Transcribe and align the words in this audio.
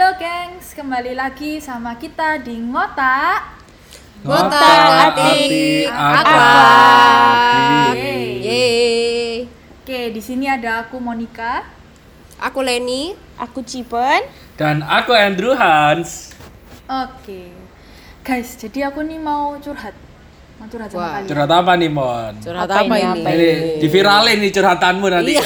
Halo 0.00 0.16
gengs, 0.16 0.72
kembali 0.72 1.12
lagi 1.12 1.60
sama 1.60 1.92
kita 1.92 2.40
di 2.40 2.56
Ngotak 2.56 3.60
Ngotak 4.24 5.12
Ati 5.12 5.84
Apa? 5.92 6.40
Yeay. 7.92 8.24
Yeay. 8.40 9.32
Oke, 9.84 10.00
di 10.08 10.24
sini 10.24 10.48
ada 10.48 10.88
aku 10.88 10.96
Monica. 10.96 11.68
Aku 12.40 12.64
Leni. 12.64 13.12
Aku 13.36 13.60
Cipen. 13.60 14.24
Dan 14.56 14.80
aku 14.80 15.12
Andrew 15.12 15.52
Hans. 15.52 16.32
Oke, 16.88 17.52
guys, 18.24 18.56
jadi 18.56 18.88
aku 18.88 19.04
nih 19.04 19.20
mau 19.20 19.60
curhat, 19.60 19.92
mau 20.60 20.68
curhat 20.68 20.88
sama 20.92 21.00
Wah. 21.00 21.10
kalian. 21.16 21.28
Curhat 21.32 21.50
apa 21.50 21.72
nih, 21.74 21.88
Mon? 21.90 22.34
Curhat 22.36 22.68
Apa 22.68 22.74
apa, 22.84 22.94
ini, 22.94 23.00
ini? 23.00 23.20
apa 23.24 23.28
Ini 23.32 23.50
diviralin 23.80 24.38
nih 24.44 24.50
curhatanmu 24.52 25.06
nanti. 25.08 25.32
Iya. 25.32 25.44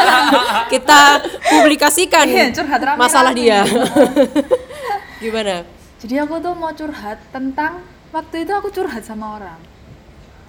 Kita 0.72 1.00
publikasikan 1.44 2.24
Iya, 2.24 2.46
curhat 2.56 2.80
rame-rame. 2.80 3.02
masalah 3.04 3.32
dia. 3.36 3.60
Gimana? 5.22 5.68
Jadi 6.00 6.14
aku 6.16 6.34
tuh 6.40 6.54
mau 6.56 6.72
curhat 6.72 7.18
tentang 7.28 7.84
waktu 8.08 8.48
itu 8.48 8.52
aku 8.56 8.72
curhat 8.72 9.04
sama 9.04 9.36
orang. 9.36 9.60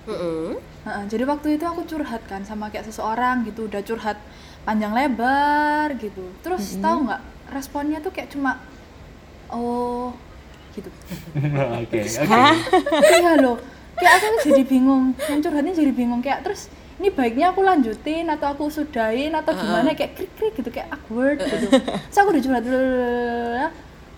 Mm-mm. 0.08 0.56
Heeh, 0.88 1.04
jadi 1.12 1.28
waktu 1.28 1.60
itu 1.60 1.66
aku 1.68 1.84
curhat 1.84 2.24
kan 2.24 2.42
sama 2.48 2.72
kayak 2.72 2.88
seseorang 2.88 3.44
gitu, 3.44 3.68
udah 3.68 3.84
curhat 3.84 4.16
panjang 4.64 4.96
lebar 4.96 5.92
gitu. 6.00 6.24
Terus 6.40 6.80
tahu 6.80 7.04
nggak 7.04 7.22
responnya 7.52 8.00
tuh 8.00 8.16
kayak 8.16 8.32
cuma 8.32 8.64
oh 9.52 10.16
gitu. 10.72 10.88
Oke, 11.84 11.98
oke. 12.00 12.40
Iya 13.10 13.34
loh 13.44 13.58
kayak 14.00 14.14
aku 14.18 14.50
jadi 14.50 14.64
bingung 14.64 15.04
yang 15.28 15.40
curhatnya 15.44 15.74
jadi 15.76 15.92
bingung. 15.94 16.24
Kayak 16.24 16.48
terus 16.48 16.72
ini 17.00 17.12
baiknya 17.12 17.52
aku 17.52 17.64
lanjutin 17.64 18.28
atau 18.32 18.52
aku 18.52 18.72
sudahin 18.72 19.36
atau 19.36 19.52
gimana? 19.54 19.94
Kayak 19.94 20.16
krik 20.18 20.32
krik 20.40 20.54
gitu 20.58 20.70
kayak 20.72 20.90
awkward 20.90 21.44
gitu. 21.44 21.68
Terus 21.78 22.18
aku 22.18 22.30
udah 22.32 22.44
curhat 22.44 22.64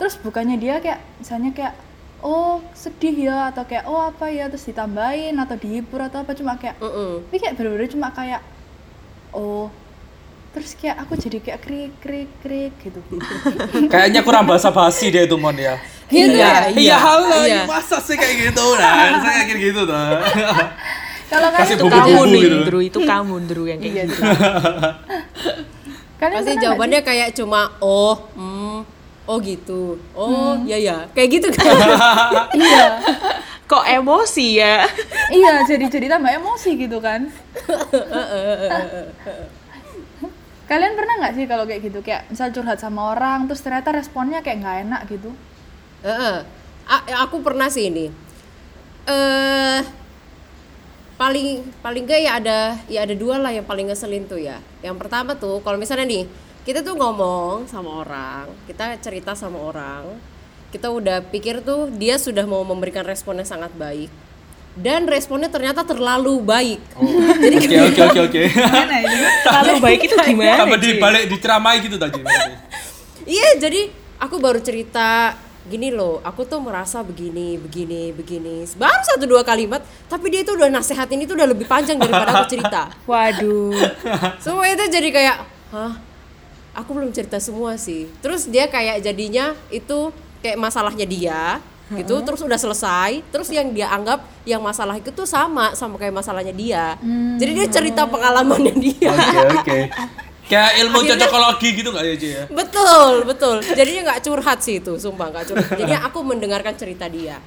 terus 0.02 0.18
bukannya 0.18 0.58
dia 0.58 0.82
kayak 0.82 0.98
misalnya 1.22 1.54
kayak 1.54 1.78
oh 2.26 2.58
sedih 2.74 3.30
ya 3.30 3.54
atau 3.54 3.62
kayak 3.70 3.86
oh 3.86 4.10
apa 4.10 4.34
ya 4.34 4.50
terus 4.50 4.66
ditambahin 4.66 5.38
atau 5.38 5.54
dihibur 5.54 6.02
atau 6.02 6.26
apa 6.26 6.34
cuma 6.34 6.58
kayak 6.58 6.74
Mm-mm. 6.82 7.30
tapi 7.30 7.38
kayak 7.38 7.54
bener-bener 7.54 7.86
cuma 7.86 8.10
kayak 8.10 8.42
oh 9.30 9.70
terus 10.52 10.76
kayak 10.76 11.00
aku 11.00 11.16
jadi 11.16 11.38
kayak 11.40 11.60
krik 11.64 11.94
krik 12.04 12.32
krik 12.44 12.74
gitu 12.84 13.00
Kayaknya 13.94 14.22
kurang 14.22 14.46
basa-basi 14.48 15.08
dia 15.08 15.24
itu, 15.24 15.40
Mon 15.40 15.56
ya. 15.56 15.80
Gitu 16.12 16.36
ya? 16.36 16.68
Iya, 16.68 16.96
halo, 17.00 17.40
Iya. 17.48 17.64
masa 17.64 18.04
sih 18.04 18.20
kayak 18.20 18.52
gitu? 18.52 18.66
Nah, 18.76 19.24
saya 19.24 19.48
kayak 19.48 19.60
gitu 19.64 19.82
tuh. 19.88 19.96
kalau 21.32 21.48
Kasih 21.56 21.80
Itu 21.80 21.88
kamu 21.88 22.22
nih, 22.28 22.42
gitu. 22.44 22.58
Drew. 22.68 22.82
Itu 22.84 23.00
kamu, 23.08 23.36
Drew, 23.48 23.66
yang 23.72 23.80
kayak 23.80 23.94
iya 23.96 24.04
gitu. 24.12 24.22
kalian 26.20 26.44
Pasti 26.44 26.54
jawabannya 26.60 27.00
kayak 27.02 27.28
cuma 27.34 27.72
oh, 27.80 28.14
hmm, 28.36 28.84
oh 29.26 29.38
gitu. 29.40 29.98
Oh, 30.12 30.54
ya 30.68 30.76
ya. 30.76 31.08
Kayak 31.16 31.30
gitu 31.40 31.48
kan. 31.56 31.72
sih? 31.72 31.96
iya 32.68 33.00
Kok 33.66 33.88
emosi 33.88 34.60
ya? 34.60 34.84
iya 35.32 35.64
jadi 35.64 35.88
jadi 35.88 36.12
tambah 36.12 36.28
emosi 36.28 36.76
gitu 36.76 37.00
kan 37.00 37.32
kalian 40.72 40.96
pernah 40.96 41.16
nggak 41.20 41.34
sih 41.36 41.46
kalau 41.52 41.68
kayak 41.68 41.82
gitu 41.84 42.00
kayak 42.00 42.32
misal 42.32 42.48
curhat 42.56 42.80
sama 42.80 43.12
orang 43.12 43.44
terus 43.52 43.60
ternyata 43.60 43.92
responnya 43.92 44.40
kayak 44.40 44.58
nggak 44.64 44.78
enak 44.88 45.02
gitu 45.12 45.36
Heeh. 46.02 46.38
A- 46.90 47.06
aku 47.24 47.46
pernah 47.46 47.70
sih 47.70 47.94
ini. 47.94 48.10
Eh 49.06 49.82
paling 51.22 51.62
paling 51.86 52.04
gak 52.10 52.22
ya 52.26 52.32
ada 52.42 52.60
ya 52.90 53.06
ada 53.06 53.14
dua 53.14 53.38
lah 53.38 53.54
yang 53.54 53.66
paling 53.66 53.90
ngeselin 53.90 54.26
tuh 54.26 54.42
ya. 54.42 54.58
Yang 54.82 54.98
pertama 54.98 55.38
tuh 55.38 55.62
kalau 55.62 55.78
misalnya 55.78 56.10
nih 56.10 56.26
kita 56.66 56.82
tuh 56.82 56.98
ngomong 56.98 57.70
sama 57.70 58.02
orang, 58.06 58.50
kita 58.66 58.98
cerita 59.02 59.38
sama 59.38 59.62
orang, 59.62 60.18
kita 60.74 60.90
udah 60.90 61.22
pikir 61.30 61.62
tuh 61.62 61.90
dia 61.94 62.18
sudah 62.18 62.46
mau 62.50 62.62
memberikan 62.66 63.06
respon 63.06 63.38
yang 63.42 63.50
sangat 63.50 63.74
baik. 63.78 64.10
Dan 64.72 65.04
responnya 65.04 65.52
ternyata 65.52 65.84
terlalu 65.84 66.40
baik. 66.40 66.80
Oke, 67.62 67.78
oke, 67.92 68.02
oke, 68.08 68.20
oke. 68.32 68.42
ini 68.48 69.18
Terlalu 69.44 69.74
baik 69.84 70.00
itu 70.08 70.16
gimana, 70.16 70.64
Ci? 70.64 70.80
dibalik 70.80 71.24
diceramai 71.28 71.76
gitu 71.84 72.00
tadi. 72.00 72.24
Iya, 73.28 73.60
jadi 73.60 73.92
aku 74.16 74.40
baru 74.40 74.64
cerita 74.64 75.36
gini 75.62 75.94
loh, 75.94 76.24
aku 76.26 76.42
tuh 76.48 76.58
merasa 76.58 77.06
begini, 77.06 77.60
begini, 77.60 78.10
begini. 78.16 78.66
Baru 78.80 79.02
satu 79.06 79.30
dua 79.30 79.46
kalimat, 79.46 79.84
tapi 80.10 80.34
dia 80.34 80.42
itu 80.42 80.58
udah 80.58 80.74
nasehatin 80.74 81.22
itu 81.22 81.38
udah 81.38 81.46
lebih 81.46 81.70
panjang 81.70 82.02
daripada 82.02 82.42
aku 82.42 82.50
cerita. 82.50 82.90
Waduh. 83.10 83.76
Semua 84.42 84.66
itu 84.72 84.84
jadi 84.90 85.10
kayak, 85.14 85.38
hah? 85.76 85.94
Aku 86.72 86.96
belum 86.96 87.12
cerita 87.12 87.38
semua 87.38 87.76
sih. 87.76 88.08
Terus 88.24 88.48
dia 88.48 88.66
kayak 88.72 89.04
jadinya 89.04 89.52
itu 89.70 90.10
kayak 90.40 90.58
masalahnya 90.58 91.06
dia, 91.06 91.60
gitu. 91.94 92.16
Terus 92.24 92.42
udah 92.42 92.56
selesai. 92.56 93.12
Terus 93.28 93.48
yang 93.52 93.72
dia 93.72 93.92
anggap 93.92 94.24
yang 94.44 94.62
masalah 94.62 94.96
itu 94.96 95.12
tuh 95.12 95.26
sama 95.26 95.76
sama 95.76 96.00
kayak 96.00 96.16
masalahnya 96.16 96.56
dia. 96.56 96.86
Jadi 97.36 97.52
dia 97.52 97.68
cerita 97.68 98.08
pengalamannya 98.08 98.74
dia. 98.76 99.12
Oke, 99.12 99.40
oke. 99.60 99.80
Kayak 100.52 100.84
ilmu 100.84 101.00
Akhirnya- 101.00 101.16
cocokologi 101.16 101.70
gitu 101.80 101.90
nggak 101.96 102.06
ya, 102.12 102.16
ya? 102.20 102.44
Betul, 102.52 103.24
betul. 103.24 103.56
Jadinya 103.64 104.02
nggak 104.12 104.20
curhat 104.20 104.60
sih 104.60 104.84
itu, 104.84 105.00
sumpah 105.00 105.32
nggak 105.32 105.48
curhat. 105.48 105.70
Jadinya 105.80 106.04
aku 106.04 106.20
mendengarkan 106.28 106.76
cerita 106.76 107.08
dia. 107.08 107.40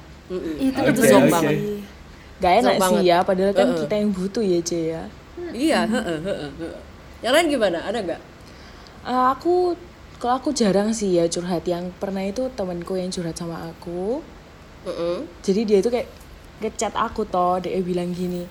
Itu 0.57 0.73
Oke, 0.73 0.89
itu 0.89 1.01
zonk 1.05 1.13
zonk 1.13 1.25
banget. 1.29 1.53
sih. 1.53 1.85
Gak 2.41 2.53
enak 2.65 2.73
banget. 2.81 2.89
sih 2.89 3.01
ya, 3.05 3.17
padahal 3.21 3.53
kan 3.53 3.67
Heeh. 3.69 3.79
kita 3.85 3.95
yang 4.01 4.09
butuh 4.09 4.41
ya, 4.41 4.59
C 4.65 4.71
ya. 4.89 5.03
Iya, 5.53 5.79
heeh, 5.85 6.17
heeh, 6.17 6.49
heeh. 6.57 6.75
Yang 7.21 7.31
lain 7.37 7.47
gimana? 7.53 7.77
Ada 7.85 7.99
nggak? 8.01 8.21
Eh, 9.05 9.27
aku 9.37 9.77
kalau 10.17 10.41
aku 10.41 10.49
jarang 10.49 10.89
sih 10.89 11.13
ya 11.13 11.29
curhat 11.29 11.61
yang 11.69 11.93
pernah 12.01 12.25
itu 12.25 12.49
temanku 12.57 12.97
yang 12.97 13.13
curhat 13.13 13.37
sama 13.37 13.69
aku 13.69 14.25
Heeh. 14.85 15.17
jadi 15.41 15.61
dia 15.63 15.77
itu 15.79 15.89
kayak 15.89 16.07
ngechat 16.55 16.93
aku 16.93 17.25
toh 17.25 17.57
dia 17.57 17.81
bilang 17.81 18.09
gini 18.11 18.45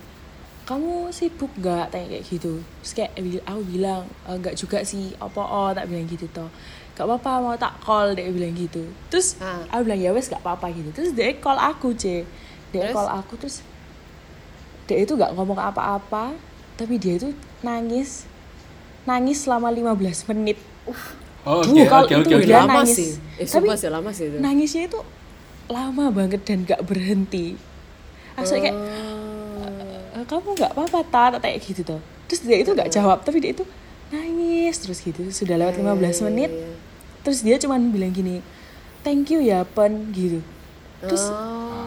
kamu 0.65 1.09
sibuk 1.11 1.53
nggak 1.56 1.89
tanya 1.89 2.06
kayak 2.11 2.25
gitu 2.27 2.53
terus 2.81 2.93
kayak 2.93 3.11
aku 3.45 3.61
bilang 3.67 4.03
"Eh, 4.25 4.34
nggak 4.34 4.56
juga 4.56 4.81
sih 4.83 5.12
apa 5.17 5.37
oh 5.39 5.71
tak 5.71 5.87
bilang 5.87 6.05
gitu 6.05 6.25
toh 6.31 6.49
gak 6.94 7.05
apa-apa 7.05 7.31
mau 7.43 7.55
tak 7.55 7.75
call 7.81 8.15
dia 8.15 8.31
bilang 8.31 8.55
gitu 8.55 8.81
terus 9.11 9.34
Ah. 9.39 9.61
aku 9.69 9.83
bilang 9.84 9.99
ya 9.99 10.11
wes 10.11 10.27
gak 10.27 10.39
apa-apa 10.41 10.71
gitu 10.71 10.89
terus 10.93 11.11
dia 11.11 11.34
call 11.37 11.59
aku 11.59 11.91
c 11.93 12.23
dia 12.71 12.87
Terus? 12.87 12.94
call 12.94 13.09
aku 13.11 13.34
terus 13.37 13.56
dia 14.84 15.00
itu 15.00 15.12
nggak 15.12 15.33
ngomong 15.33 15.59
apa-apa 15.59 16.37
tapi 16.75 16.94
dia 16.97 17.17
itu 17.17 17.33
nangis 17.61 18.28
nangis 19.05 19.43
selama 19.43 19.69
15 19.69 20.28
menit 20.31 20.59
Oh, 21.44 21.61
Duh, 21.61 21.77
Oke, 21.77 21.84
kalau 21.84 22.09
oke, 22.09 22.15
itu 22.15 22.28
oke, 22.31 22.41
dia 22.43 22.56
lama 22.56 22.81
nangis. 22.81 22.97
sih. 22.97 23.11
Eh, 23.37 23.44
Tapi 23.44 23.69
sih 23.75 23.91
lama 23.93 24.09
sih 24.09 24.25
itu. 24.27 24.37
nangisnya 24.41 24.89
itu 24.89 24.97
lama 25.70 26.12
banget 26.12 26.44
dan 26.44 26.69
gak 26.69 26.84
berhenti. 26.84 27.56
Asal 28.34 28.60
kayak 28.60 28.76
"Eh, 30.14 30.25
kamu 30.26 30.58
nggak 30.58 30.72
apa-apa 30.75 30.98
ta 31.06 31.25
tak 31.36 31.41
kayak 31.42 31.60
gitu 31.62 31.82
tuh 31.84 32.00
terus 32.25 32.41
dia 32.41 32.56
itu 32.56 32.72
nggak 32.72 32.91
jawab 32.91 33.20
tapi 33.22 33.38
dia 33.38 33.52
itu 33.52 33.64
nangis 34.10 34.80
terus 34.80 34.98
gitu. 35.04 35.22
Sudah 35.30 35.60
lewat 35.60 35.76
15 35.78 36.25
menit 36.26 36.50
terus 37.25 37.41
dia 37.41 37.56
cuman 37.56 37.92
bilang 37.92 38.12
gini 38.12 38.44
thank 39.04 39.28
you 39.30 39.38
ya 39.44 39.62
pen 39.62 40.10
gitu. 40.16 40.41
Terus 41.04 41.28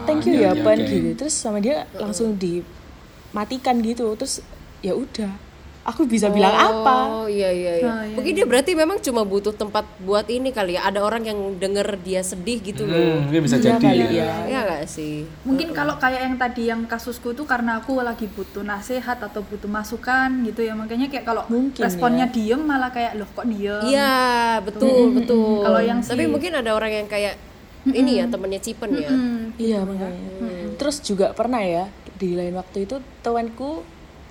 thank 0.06 0.22
you 0.24 0.38
iya, 0.38 0.54
ya 0.54 0.60
iya, 0.60 0.62
pen 0.64 0.78
gitu. 0.86 1.08
Terus 1.18 1.34
sama 1.34 1.58
dia 1.58 1.84
langsung 1.98 2.38
dimatikan 2.38 3.82
gitu. 3.82 4.14
Terus 4.14 4.40
ya 4.80 4.94
udah 4.94 5.34
aku 5.88 6.04
bisa 6.04 6.28
bilang 6.28 6.52
apa 6.52 6.96
Oh 7.18 7.26
iya 7.26 7.48
iya 7.48 7.72
iya. 7.74 7.88
Oh, 7.88 8.02
iya, 8.02 8.14
Mungkin 8.14 8.32
dia 8.32 8.44
berarti 8.44 8.72
memang 8.72 9.00
cuma 9.00 9.22
butuh 9.22 9.50
tempat 9.50 9.84
buat 9.98 10.28
ini 10.28 10.48
kali 10.50 10.76
ya. 10.76 10.84
Ada 10.84 11.00
orang 11.00 11.24
yang 11.24 11.38
denger 11.54 11.96
dia 11.98 12.20
sedih 12.20 12.60
gitu 12.60 12.84
loh. 12.84 12.94
Hmm, 12.94 13.26
ini 13.26 13.38
bisa 13.40 13.56
Iya 13.56 13.64
jadi. 13.72 13.80
kali 13.82 14.04
ya. 14.06 14.08
ya. 14.14 14.32
Iya 14.46 14.60
gak 14.66 14.84
sih? 14.86 15.24
mungkin 15.42 15.72
kalau 15.72 15.96
kayak 15.96 16.20
yang 16.22 16.36
tadi 16.36 16.62
yang 16.66 16.84
kasusku 16.84 17.32
tuh 17.32 17.44
karena 17.44 17.78
aku 17.78 17.96
lagi 17.98 18.28
butuh 18.28 18.60
nasihat 18.62 19.16
atau 19.18 19.40
butuh 19.40 19.66
masukan 19.66 20.28
gitu 20.44 20.60
ya 20.60 20.72
makanya 20.72 21.08
kayak 21.08 21.24
kalau 21.24 21.48
Mungkin 21.48 21.80
responnya 21.80 22.28
diem 22.28 22.60
malah 22.60 22.92
kayak 22.92 23.16
loh 23.16 23.28
kok 23.28 23.44
diem 23.44 23.80
Iya, 23.82 24.16
betul, 24.60 25.14
betul. 25.14 25.62
Kalau 25.62 25.80
yang 25.80 25.98
Tapi 26.00 26.22
si- 26.22 26.30
mungkin 26.30 26.52
ada 26.52 26.70
orang 26.70 26.92
yang 26.94 27.06
kayak 27.06 27.34
ini 27.88 28.20
ya 28.20 28.28
temennya 28.28 28.60
Cipen 28.60 28.92
ya. 28.94 29.08
Hmm, 29.08 29.56
Iya 29.56 29.80
makanya. 29.82 30.28
Terus 30.76 31.00
juga 31.00 31.32
pernah 31.32 31.60
ya 31.60 31.88
di 32.14 32.34
lain 32.34 32.52
waktu 32.52 32.84
itu 32.84 32.98
temanku 33.20 33.82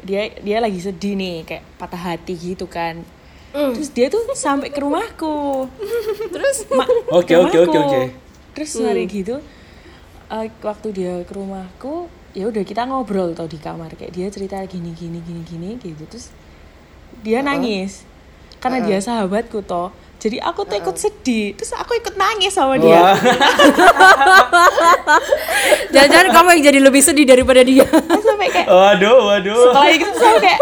dia 0.03 0.33
dia 0.41 0.57
lagi 0.61 0.77
sedih 0.81 1.17
nih 1.17 1.45
kayak 1.47 1.63
patah 1.77 1.99
hati 2.13 2.33
gitu 2.37 2.65
kan. 2.69 3.01
Terus 3.53 3.89
dia 3.89 4.07
tuh 4.11 4.21
sampai 4.37 4.69
ke 4.69 4.77
rumahku. 4.77 5.65
Terus? 6.33 6.67
Oke, 7.09 7.33
ke 7.33 7.41
oke, 7.41 7.57
oke, 7.57 7.57
rumahku. 7.65 7.79
oke. 7.79 8.01
Terus 8.53 8.71
hari 8.81 9.05
gitu 9.05 9.37
eh, 10.27 10.47
waktu 10.61 10.87
dia 10.91 11.13
ke 11.23 11.33
rumahku 11.33 12.09
ya 12.35 12.49
udah 12.49 12.61
kita 12.61 12.85
ngobrol 12.85 13.33
tau 13.33 13.49
di 13.49 13.57
kamar. 13.57 13.95
Kayak 13.97 14.13
dia 14.13 14.27
cerita 14.29 14.57
gini 14.67 14.93
gini 14.93 15.23
gini 15.23 15.41
gini 15.41 15.69
gitu. 15.81 16.03
Terus 16.05 16.29
dia 17.25 17.41
nangis. 17.41 18.05
Karena 18.57 18.81
dia 18.81 18.97
sahabatku 19.01 19.61
toh 19.65 19.93
jadi 20.17 20.37
aku 20.41 20.61
tuh 20.63 20.77
ikut 20.77 20.95
sedih 20.95 21.53
terus 21.53 21.71
aku 21.71 21.93
ikut 21.93 22.15
nangis 22.15 22.51
sama 22.51 22.75
dia 22.75 23.13
jangan-jangan 25.89 26.27
kamu 26.31 26.47
yang 26.51 26.63
jadi 26.65 26.79
lebih 26.81 27.01
sedih 27.01 27.25
daripada 27.25 27.61
dia. 27.61 27.85
Sampai 28.19 28.49
kayak 28.49 28.67
waduh, 28.67 29.17
waduh. 29.27 29.61
setelah 29.69 29.89
itu 29.89 30.07
saya 30.13 30.35
kayak 30.37 30.59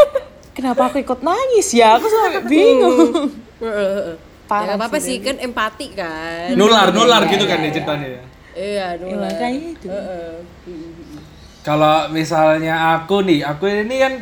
kenapa 0.51 0.81
aku 0.87 0.97
ikut 1.01 1.19
nangis 1.21 1.67
ya 1.71 1.95
aku 1.95 2.07
sampai 2.07 2.43
bingung 2.51 3.31
Ya 3.55 4.19
parah 4.45 4.75
nggak 4.75 4.77
apa-apa 4.77 4.97
sih 5.01 5.17
Ren. 5.17 5.25
kan 5.25 5.35
empati 5.41 5.87
kan. 5.97 6.53
Nular, 6.53 6.93
nular 6.93 7.25
Iya, 7.25 7.31
gitu 7.33 7.43
iya, 7.43 7.49
kan 7.49 7.57
ya 7.57 7.63
iya. 7.63 7.73
ceritanya 7.73 8.07
ya. 8.07 8.21
Iya, 8.53 8.85
Ya, 8.85 8.87
nular. 9.01 9.21
makanya 9.25 9.61
itu 9.73 9.87
Heeh. 9.89 10.31
Kalau 11.59 11.95
misalnya 12.13 12.75
aku 12.93 13.25
nih, 13.25 13.41
aku 13.41 13.65
ini 13.65 13.95
kan 13.97 14.13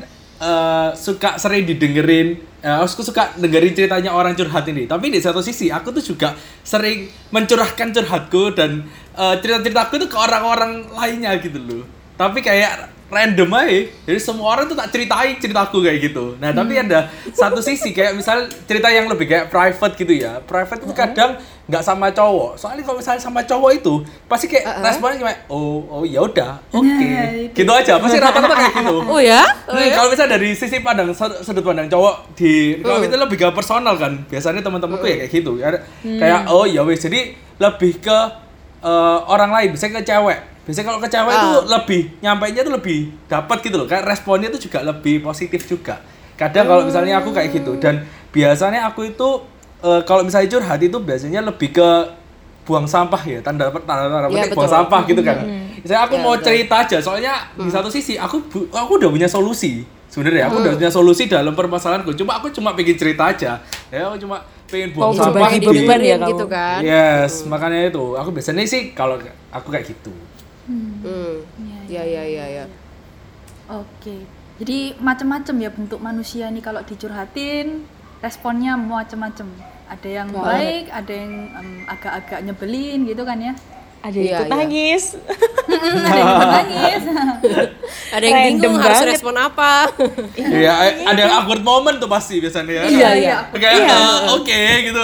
eh, 0.44 0.90
suka 1.00 1.40
sering 1.40 1.64
didengerin, 1.64 2.36
eh, 2.60 2.78
aku 2.84 3.00
suka 3.00 3.32
dengerin 3.40 3.72
ceritanya 3.72 4.12
orang 4.12 4.36
curhat 4.36 4.68
ini. 4.68 4.84
Tapi 4.84 5.08
di 5.08 5.24
satu 5.24 5.40
sisi 5.40 5.72
aku 5.72 5.96
tuh 5.96 6.04
juga 6.04 6.36
sering 6.62 7.08
mencurahkan 7.32 7.96
curhatku 7.96 8.52
dan 8.52 8.84
eh, 9.16 9.36
cerita-ceritaku 9.40 10.04
itu 10.04 10.08
ke 10.12 10.18
orang-orang 10.20 10.92
lainnya 10.92 11.32
gitu 11.40 11.58
loh. 11.58 11.84
Tapi 12.20 12.46
kayak 12.46 12.93
random 13.14 13.50
aja, 13.54 13.78
jadi 14.04 14.20
semua 14.20 14.48
orang 14.52 14.66
tuh 14.66 14.74
tak 14.74 14.90
ceritain 14.90 15.38
ceritaku 15.38 15.80
kayak 15.80 16.04
gitu. 16.04 16.34
Nah 16.36 16.50
tapi 16.50 16.74
ada 16.76 17.06
satu 17.30 17.62
sisi 17.62 17.94
kayak 17.94 18.14
misal 18.14 18.44
cerita 18.66 18.90
yang 18.90 19.06
lebih 19.06 19.26
kayak 19.26 19.46
private 19.48 19.94
gitu 19.96 20.14
ya. 20.18 20.42
Private 20.42 20.82
itu 20.82 20.92
kadang 20.92 21.38
nggak 21.64 21.80
sama 21.80 22.10
cowok. 22.10 22.58
Soalnya 22.58 22.84
kalau 22.84 22.98
misalnya 22.98 23.22
sama 23.22 23.40
cowok 23.40 23.72
itu 23.74 23.94
pasti 24.26 24.50
kayak 24.50 24.84
responnya 24.84 25.22
cuma 25.22 25.34
oh 25.48 25.86
oh 25.88 26.04
ya 26.04 26.20
udah 26.20 26.60
oke. 26.70 26.84
Nah, 26.84 27.30
itu. 27.32 27.56
gitu 27.56 27.72
aja. 27.72 27.94
Pasti 28.02 28.18
rata-rata 28.18 28.56
kayak 28.58 28.74
gitu. 28.76 28.96
Oh 29.06 29.22
ya? 29.22 29.42
Oh 29.64 29.74
Hmm, 29.74 29.86
ya? 29.86 29.96
kalau 29.96 30.10
misalnya 30.10 30.36
dari 30.36 30.50
sisi 30.52 30.78
pandang 30.80 31.14
sud- 31.14 31.40
sudut 31.40 31.64
pandang 31.64 31.88
cowok 31.88 32.36
di 32.36 32.82
kalau 32.82 33.00
itu 33.00 33.16
lebih 33.16 33.38
ke 33.38 33.48
personal 33.54 33.96
kan. 33.96 34.26
Biasanya 34.28 34.60
teman-temanku 34.60 35.06
ya 35.06 35.24
kayak 35.24 35.32
gitu. 35.32 35.62
Kayak 36.02 36.50
oh 36.50 36.66
ya 36.66 36.82
wes 36.84 37.00
jadi 37.00 37.32
lebih 37.62 38.02
ke 38.02 38.18
eh, 38.84 39.20
orang 39.24 39.52
lain 39.54 39.72
biasanya 39.72 40.02
ke 40.02 40.10
cewek 40.10 40.40
biasanya 40.64 40.86
kalau 40.88 41.00
ke 41.04 41.10
cewek 41.12 41.34
itu 41.36 41.52
lebih 41.68 42.02
nyampainya 42.24 42.62
tuh 42.64 42.74
lebih 42.76 43.00
dapat 43.28 43.58
gitu 43.60 43.76
loh. 43.76 43.88
Kayak 43.88 44.04
responnya 44.08 44.48
tuh 44.48 44.62
juga 44.64 44.80
lebih 44.84 45.20
positif 45.20 45.68
juga. 45.68 46.00
Kadang 46.40 46.66
kalau 46.66 46.84
misalnya 46.88 47.20
aku 47.20 47.30
kayak 47.36 47.50
gitu 47.52 47.78
dan 47.78 48.08
biasanya 48.34 48.90
aku 48.90 49.12
itu 49.12 49.30
eh, 49.84 50.02
kalau 50.08 50.24
misalnya 50.26 50.50
curhat 50.50 50.80
itu 50.82 50.98
biasanya 50.98 51.44
lebih 51.44 51.76
ke 51.76 51.90
buang 52.64 52.88
sampah 52.88 53.20
ya 53.28 53.44
tanda 53.44 53.68
tanda 53.70 54.08
tanda 54.08 54.28
Iya, 54.32 54.48
petik 54.48 54.56
buang 54.56 54.72
sampah 54.72 55.02
gitu 55.04 55.22
kan. 55.22 55.44
Misalnya 55.84 56.02
aku 56.08 56.16
Iya, 56.16 56.24
mau 56.24 56.34
betul. 56.40 56.46
cerita 56.48 56.76
aja 56.80 56.98
soalnya 57.04 57.34
di 57.60 57.70
satu 57.70 57.92
sisi 57.92 58.16
aku 58.16 58.40
aku 58.72 58.92
udah 59.04 59.10
punya 59.12 59.28
solusi 59.28 59.84
sebenarnya. 60.08 60.48
Aku 60.48 60.64
udah 60.64 60.74
punya 60.80 60.92
solusi 60.92 61.28
dalam 61.28 61.52
permasalahanku. 61.52 62.16
Cuma 62.16 62.40
aku 62.40 62.48
cuma 62.56 62.72
pengen 62.72 62.96
cerita 62.96 63.36
aja. 63.36 63.60
Ya 63.92 64.08
aku 64.08 64.24
cuma 64.24 64.40
pengen 64.72 64.96
buang 64.96 65.12
sampah 65.12 65.52
di 65.54 65.60
beban 65.60 66.00
ya 66.02 66.16
kamu? 66.18 66.30
gitu 66.34 66.46
kan. 66.48 66.80
yes 66.82 67.44
makanya 67.46 67.92
itu. 67.92 68.16
Aku 68.16 68.32
biasanya 68.32 68.64
sih 68.64 68.96
kalau 68.96 69.20
aku 69.52 69.68
kayak 69.70 69.92
gitu 69.92 70.16
Hmm. 71.04 71.36
Ya 71.86 72.02
ya 72.02 72.24
ya 72.24 72.46
ya. 72.50 72.66
Oke. 73.70 74.24
Jadi 74.58 74.96
macam-macam 74.98 75.56
ya 75.58 75.70
bentuk 75.70 76.00
manusia 76.00 76.48
nih 76.48 76.62
kalau 76.62 76.80
dicurhatin 76.82 77.84
responnya 78.20 78.74
macam-macam. 78.74 79.48
Ada 79.84 80.08
yang 80.10 80.30
baik, 80.32 80.88
ada 80.90 81.12
yang 81.12 81.34
em, 81.54 81.70
agak-agak 81.86 82.40
nyebelin 82.42 83.04
gitu 83.04 83.24
kan 83.24 83.38
ya. 83.38 83.54
ada 84.02 84.12
yang 84.12 84.26
Iya, 84.26 84.36
ikut 84.36 84.46
iya. 84.46 84.56
nangis 84.60 85.04
ada 85.16 86.12
yang 86.12 86.28
ikut 86.28 86.50
nangis. 86.52 87.04
Ada 88.16 88.26
yang 88.26 88.40
bingung 88.52 88.76
harus 88.76 89.00
banget. 89.00 89.12
respon 89.16 89.34
apa. 89.34 89.72
Iya, 90.60 90.74
ada 91.02 91.18
yang 91.18 91.34
awkward 91.34 91.64
moment 91.64 91.98
tuh 91.98 92.12
pasti 92.12 92.38
biasanya 92.38 92.68
ya. 92.70 92.84
Iya, 92.84 93.10
iya. 93.16 93.38
Kayak 93.50 93.80
eh, 93.88 94.18
oke 94.30 94.62
gitu. 94.84 95.00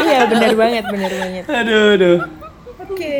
iya 0.00 0.20
benar 0.24 0.52
banget 0.54 0.84
benar 0.86 1.12
banget 1.12 1.44
aduh, 1.60 1.86
aduh. 1.98 2.18
Oke. 2.86 3.14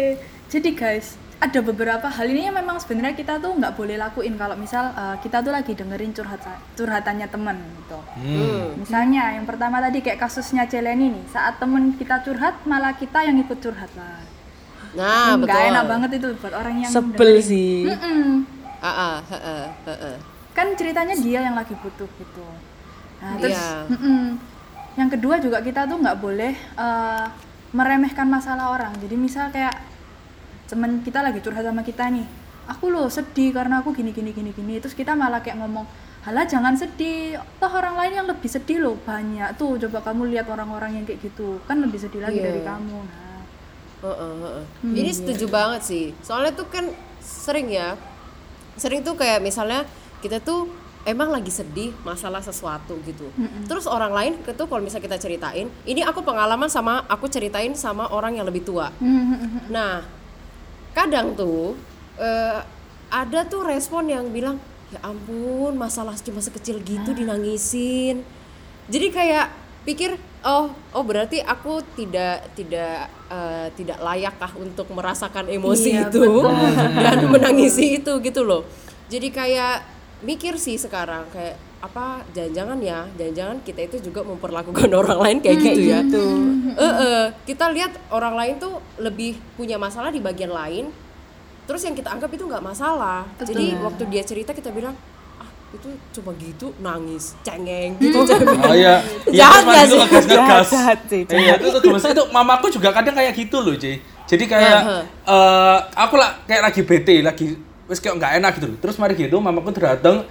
Jadi 0.46 0.70
guys, 0.70 1.18
ada 1.44 1.60
beberapa 1.60 2.08
hal 2.08 2.26
ini 2.26 2.48
yang 2.48 2.56
memang 2.56 2.80
sebenarnya 2.80 3.12
kita 3.12 3.36
tuh 3.36 3.52
nggak 3.52 3.76
boleh 3.76 4.00
lakuin 4.00 4.34
kalau 4.34 4.56
misal 4.56 4.88
eh, 4.90 5.16
kita 5.20 5.44
tuh 5.44 5.52
lagi 5.52 5.76
dengerin 5.76 6.16
curhat 6.16 6.40
curhatannya 6.72 7.28
temen 7.28 7.56
gitu. 7.84 7.98
Hmm. 8.16 8.80
Misalnya 8.80 9.36
yang 9.36 9.44
pertama 9.44 9.78
tadi 9.78 10.00
kayak 10.00 10.18
kasusnya 10.18 10.64
Celeni 10.64 11.12
nih, 11.12 11.24
saat 11.28 11.60
temen 11.60 11.92
kita 11.94 12.24
curhat 12.24 12.64
malah 12.64 12.96
kita 12.96 13.20
yang 13.22 13.36
ikut 13.36 13.60
curhat 13.60 13.92
lah. 13.92 14.24
Nah, 14.94 15.34
nggak 15.34 15.50
betul. 15.50 15.70
enak 15.74 15.84
banget 15.84 16.10
itu 16.16 16.26
buat 16.38 16.54
orang 16.54 16.74
yang 16.80 16.90
sebel 16.90 17.34
dengerin. 17.42 17.50
sih 17.50 17.74
Mm-mm. 17.90 18.46
Ah, 18.78 18.88
ah, 18.88 19.16
heeh, 19.26 19.64
heeh. 19.90 20.16
kan 20.54 20.70
ceritanya 20.78 21.18
dia 21.18 21.42
yang 21.42 21.58
lagi 21.58 21.74
butuh 21.74 22.06
gitu 22.06 22.46
nah 23.18 23.34
terus 23.42 23.58
Iya. 23.58 23.90
mm-mm. 23.90 24.38
yang 24.94 25.10
kedua 25.10 25.42
juga 25.42 25.58
kita 25.58 25.90
tuh 25.90 25.98
nggak 25.98 26.14
boleh 26.22 26.54
eh, 26.54 27.24
meremehkan 27.74 28.30
masalah 28.30 28.70
orang 28.70 28.94
jadi 29.02 29.18
misal 29.18 29.50
kayak 29.50 29.74
temen 30.64 31.00
kita 31.00 31.20
lagi 31.20 31.38
curhat 31.38 31.62
sama 31.62 31.80
kita 31.80 32.08
nih 32.08 32.24
aku 32.64 32.88
loh 32.88 33.06
sedih 33.06 33.52
karena 33.52 33.84
aku 33.84 33.92
gini 33.92 34.10
gini 34.10 34.32
gini 34.32 34.50
gini 34.50 34.80
terus 34.80 34.92
kita 34.92 35.12
malah 35.12 35.44
kayak 35.44 35.60
ngomong 35.60 35.84
halah 36.24 36.48
jangan 36.48 36.72
sedih 36.72 37.36
toh 37.60 37.68
orang 37.68 38.00
lain 38.00 38.12
yang 38.16 38.26
lebih 38.26 38.48
sedih 38.48 38.80
loh 38.80 38.96
banyak 38.96 39.52
tuh 39.54 39.76
coba 39.76 40.00
kamu 40.00 40.32
lihat 40.32 40.48
orang-orang 40.48 40.96
yang 40.96 41.04
kayak 41.04 41.20
gitu 41.20 41.60
kan 41.68 41.76
lebih 41.78 42.00
sedih 42.00 42.24
lagi 42.24 42.40
Iya. 42.40 42.48
dari 42.48 42.60
kamu 42.64 42.98
nah 43.04 43.22
Heeh, 44.04 44.34
heeh. 44.36 44.64
Ini 45.00 45.10
setuju 45.16 45.48
banget 45.48 45.80
sih. 45.80 46.12
Soalnya 46.20 46.52
tuh 46.52 46.68
kan 46.68 46.92
sering 47.24 47.72
ya. 47.72 47.96
Sering 48.76 49.00
tuh 49.00 49.16
kayak 49.16 49.40
misalnya 49.40 49.88
kita 50.20 50.44
tuh 50.44 50.68
emang 51.08 51.32
lagi 51.32 51.48
sedih 51.48 51.88
masalah 52.04 52.44
sesuatu 52.44 53.00
gitu. 53.08 53.32
Terus 53.64 53.88
orang 53.88 54.12
lain 54.12 54.32
tuh 54.44 54.68
kalau 54.68 54.84
misalnya 54.84 55.08
kita 55.08 55.16
ceritain, 55.16 55.72
ini 55.88 56.04
aku 56.04 56.20
pengalaman 56.20 56.68
sama 56.68 57.00
aku 57.08 57.32
ceritain 57.32 57.72
sama 57.72 58.04
orang 58.12 58.36
yang 58.36 58.44
lebih 58.44 58.60
tua. 58.60 58.92
Nah, 59.72 60.04
kadang 60.94 61.34
tuh 61.34 61.74
eh, 62.16 62.60
ada 63.10 63.40
tuh 63.46 63.66
respon 63.66 64.08
yang 64.08 64.30
bilang, 64.30 64.56
"Ya 64.94 65.02
ampun, 65.04 65.74
masalah 65.74 66.14
cuma 66.22 66.40
sekecil 66.40 66.80
gitu 66.82 67.10
dinangisin." 67.12 68.22
Jadi 68.88 69.06
kayak 69.10 69.50
pikir, 69.84 70.16
"Oh, 70.46 70.72
oh 70.94 71.04
berarti 71.04 71.42
aku 71.42 71.82
tidak 71.98 72.54
tidak 72.54 73.10
eh, 73.28 73.68
tidak 73.74 73.98
layakkah 74.00 74.52
untuk 74.56 74.88
merasakan 74.94 75.50
emosi 75.50 75.90
Iya, 75.98 76.08
itu 76.08 76.22
dan 76.94 77.18
menangisi 77.34 78.00
itu 78.00 78.12
gitu 78.22 78.46
loh." 78.46 78.62
Jadi 79.10 79.28
kayak 79.28 79.84
mikir 80.24 80.56
sih 80.56 80.80
sekarang 80.80 81.28
kayak 81.28 81.60
apa 81.84 82.24
jangan-jangan 82.32 82.78
ya, 82.80 83.04
jangan-jangan 83.20 83.56
kita 83.60 83.80
itu 83.84 83.96
juga 84.08 84.24
memperlakukan 84.24 84.88
orang 85.04 85.18
lain 85.20 85.38
kayak 85.44 85.58
gitu 85.60 85.84
ya. 85.84 86.00
Eh, 86.74 86.94
eh, 87.04 87.24
kita 87.44 87.68
lihat 87.70 87.92
orang 88.08 88.34
lain 88.34 88.54
tuh 88.56 88.80
lebih 88.96 89.36
punya 89.60 89.76
masalah 89.76 90.08
di 90.08 90.18
bagian 90.24 90.48
lain 90.50 90.88
terus 91.64 91.80
yang 91.84 91.96
kita 91.96 92.12
anggap 92.12 92.28
itu 92.28 92.44
nggak 92.44 92.60
masalah 92.60 93.24
jadi 93.40 93.80
waktu 93.80 94.04
dia 94.12 94.20
cerita 94.20 94.52
kita 94.52 94.68
bilang 94.68 94.92
ah 95.40 95.48
itu 95.72 95.88
cuma 96.12 96.36
gitu 96.36 96.76
nangis 96.80 97.32
cengeng 97.40 97.96
gitu 97.96 98.20
cengeng. 98.28 98.60
Oh 98.60 98.76
iya. 98.76 99.00
Jahat 99.32 99.64
pas 99.64 99.88
itu 99.88 99.96
sih? 99.96 100.28
Jahat, 100.28 100.64
jahat 100.68 101.00
sih, 101.08 101.22
Iya, 101.24 101.56
itu 101.56 101.78
tuh 101.80 101.96
itu 101.96 102.24
mamaku 102.30 102.68
juga 102.68 102.92
kadang 102.92 103.16
kayak 103.16 103.32
gitu 103.32 103.64
loh, 103.64 103.74
Ci. 103.80 103.96
Jadi 104.28 104.44
kayak 104.44 104.80
Aha. 104.84 104.98
eh 105.04 105.78
aku 105.96 106.20
lah 106.20 106.36
kayak 106.44 106.68
lagi 106.68 106.80
bete, 106.84 107.24
lagi 107.24 107.56
wis 107.88 107.96
kayak 107.96 108.20
nggak 108.20 108.32
enak 108.44 108.52
gitu. 108.60 108.68
Terus 108.78 108.96
mari 109.00 109.16
gitu 109.16 109.36
mamaku 109.40 109.72
datang 109.72 110.28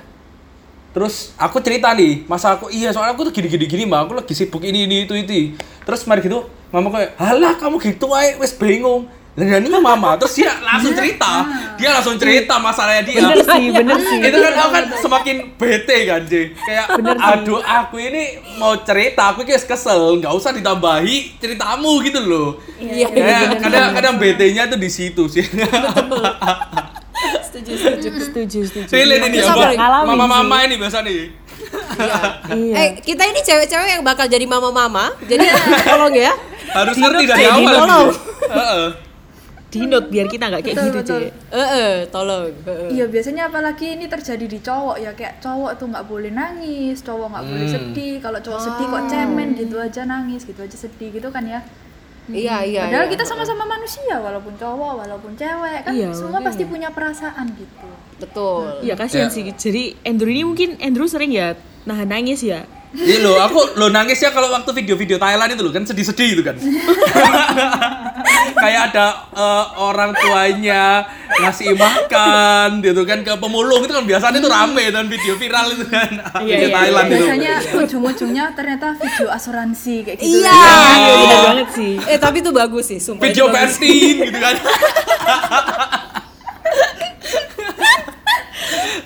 Terus 0.94 1.34
aku 1.42 1.58
cerita 1.58 1.90
nih, 1.98 2.22
masa 2.30 2.54
aku 2.54 2.70
iya 2.70 2.94
soalnya 2.94 3.18
aku 3.18 3.26
tuh 3.26 3.34
gini 3.34 3.50
gini 3.50 3.66
gini 3.66 3.84
mah 3.90 4.06
aku 4.06 4.14
lagi 4.14 4.34
sibuk 4.38 4.62
ini 4.62 4.86
ini 4.86 5.10
itu 5.10 5.18
itu. 5.18 5.58
Terus 5.84 6.06
mari 6.06 6.22
gitu, 6.22 6.46
mama 6.70 6.94
kayak, 6.94 7.18
halah 7.18 7.58
kamu 7.58 7.82
gitu 7.82 8.14
aja, 8.14 8.38
wes 8.38 8.54
bingung. 8.54 9.10
Lah 9.34 9.58
ini 9.58 9.66
mama, 9.66 10.14
terus 10.22 10.38
dia 10.38 10.54
langsung 10.62 10.94
cerita, 10.94 11.50
dia 11.74 11.90
langsung 11.90 12.22
cerita 12.22 12.62
masalahnya 12.62 13.02
dia. 13.10 13.18
Bener 13.18 13.42
sih 13.42 13.66
bener 13.74 13.98
sih. 14.06 14.20
Itu 14.22 14.38
kan 14.38 14.54
aku 14.54 14.70
kan 14.70 14.86
semakin 15.02 15.36
bete 15.58 15.98
kan 16.06 16.22
Ji. 16.30 16.54
Kayak 16.54 16.86
aduh 17.02 17.58
aku 17.66 17.98
ini 17.98 18.38
mau 18.62 18.78
cerita 18.86 19.34
aku 19.34 19.42
kayak 19.42 19.66
kesel. 19.66 20.22
Nggak 20.22 20.38
usah 20.38 20.54
ditambahi 20.54 21.42
ceritamu 21.42 22.06
gitu 22.06 22.22
loh. 22.22 22.62
Iya, 22.78 23.10
kayak 23.10 23.58
kadang 23.58 23.90
kadang 23.98 24.16
bete 24.22 24.54
nya 24.54 24.70
tuh 24.70 24.78
di 24.78 24.94
situ 24.94 25.26
sih 25.26 25.42
setuju 27.76 28.08
setuju 28.12 28.20
setuju 28.22 28.60
setuju 28.66 28.90
Pilih 28.90 29.18
ini 29.20 29.38
ya 29.40 29.54
mama-mama 30.04 30.56
ini 30.64 30.76
biasa 30.76 31.00
nih 31.02 31.22
Iya. 31.94 32.54
Iya. 32.54 32.74
eh 32.76 32.90
kita 33.00 33.24
ini 33.24 33.40
cewek-cewek 33.40 33.90
yang 33.90 34.04
bakal 34.04 34.26
jadi 34.26 34.46
mama-mama 34.46 35.14
jadi 35.24 35.46
tolong 35.88 36.14
ya 36.14 36.34
harus 36.70 36.96
ngerti 36.96 37.24
dari 37.26 37.46
awal 37.46 37.74
tolong. 37.76 38.08
gitu. 38.10 38.20
Heeh. 38.50 38.86
di 39.70 39.90
note 39.90 40.06
biar 40.08 40.28
kita 40.28 40.44
nggak 40.48 40.62
kayak 40.62 40.76
Betul, 40.76 40.86
gitu 40.86 41.00
betul. 41.00 41.18
cuy 41.18 41.26
eh 41.52 41.70
eh, 41.74 41.94
tolong. 42.08 42.46
Iya 42.90 43.06
biasanya 43.10 43.50
apalagi 43.50 43.88
ini 43.92 44.06
terjadi 44.06 44.46
di 44.46 44.60
cowok 44.60 45.02
ya 45.02 45.12
kayak 45.12 45.42
cowok 45.42 45.72
tuh 45.76 45.90
nggak 45.90 46.06
boleh 46.06 46.30
nangis, 46.30 47.02
cowok 47.02 47.28
nggak 47.28 47.46
boleh 47.48 47.66
Hmm. 47.66 47.74
sedih. 47.74 48.16
Kalau 48.20 48.38
cowok 48.38 48.62
sedih 48.62 48.86
kok 48.86 49.04
cemen 49.08 49.50
gitu 49.54 49.76
aja 49.76 50.02
nangis, 50.04 50.46
gitu 50.46 50.62
aja 50.62 50.78
sedih 50.78 51.10
gitu 51.12 51.26
kan 51.28 51.42
ya. 51.44 51.66
Iya 52.26 52.64
iya 52.64 52.82
Padahal 52.86 53.06
iya. 53.06 53.12
kita 53.12 53.24
sama-sama 53.26 53.64
manusia 53.66 54.16
walaupun 54.16 54.54
cowok 54.54 54.94
walaupun 55.02 55.32
cewek 55.34 55.80
kan 55.82 55.92
Iya, 55.92 56.12
semua 56.12 56.32
makanya. 56.34 56.48
pasti 56.48 56.64
punya 56.64 56.90
perasaan 56.90 57.46
gitu. 57.52 57.88
betul 58.18 58.80
Iya 58.80 58.96
kasihan 58.96 59.28
Ya. 59.28 59.34
sih. 59.34 59.44
Jadi 59.50 59.84
Andrew 60.02 60.30
ini 60.30 60.44
mungkin 60.44 60.70
Andrew 60.80 61.04
sering 61.06 61.32
ya 61.32 61.56
nahan 61.84 62.08
nangis 62.08 62.40
ya. 62.40 62.64
Iya 62.94 63.18
loh, 63.20 63.42
aku 63.42 63.74
lo 63.74 63.90
nangis 63.90 64.22
ya 64.22 64.30
kalau 64.30 64.54
waktu 64.54 64.70
video-video 64.70 65.18
Thailand 65.18 65.50
itu 65.50 65.62
loh 65.62 65.74
kan 65.74 65.82
sedih-sedih 65.82 66.30
itu 66.38 66.44
kan. 66.46 66.54
kayak 68.54 68.94
ada 68.94 69.06
eh, 69.34 69.66
orang 69.76 70.14
tuanya 70.14 71.04
ngasih 71.34 71.74
makan 71.74 72.80
gitu 72.80 73.02
kan 73.04 73.20
ke 73.20 73.34
pemulung 73.36 73.82
itu 73.82 73.92
kan 73.92 74.06
biasanya 74.06 74.38
itu 74.38 74.48
rame 74.48 74.86
dan 74.88 75.06
video 75.10 75.34
viral 75.36 75.74
itu 75.74 75.86
kan 75.90 76.12
Iya, 76.40 76.56
video 76.56 76.70
iya, 76.70 76.76
Thailand 76.78 77.08
itu 77.08 77.16
biasanya 77.18 77.54
ujung-ujungnya 77.76 78.46
ternyata 78.54 78.88
video 78.96 79.28
asuransi 79.28 79.96
kayak 80.06 80.18
gitu 80.22 80.40
Iya. 80.40 80.54
Iya, 80.54 81.14
bener 81.18 81.40
banget 81.44 81.70
sih. 81.74 81.94
Eh 82.08 82.18
tapi 82.18 82.40
itu 82.40 82.52
bagus 82.54 82.86
sih, 82.88 83.00
sumpah. 83.02 83.26
video 83.26 83.50
pensin 83.50 84.16
gitu 84.22 84.40
kan 84.40 84.56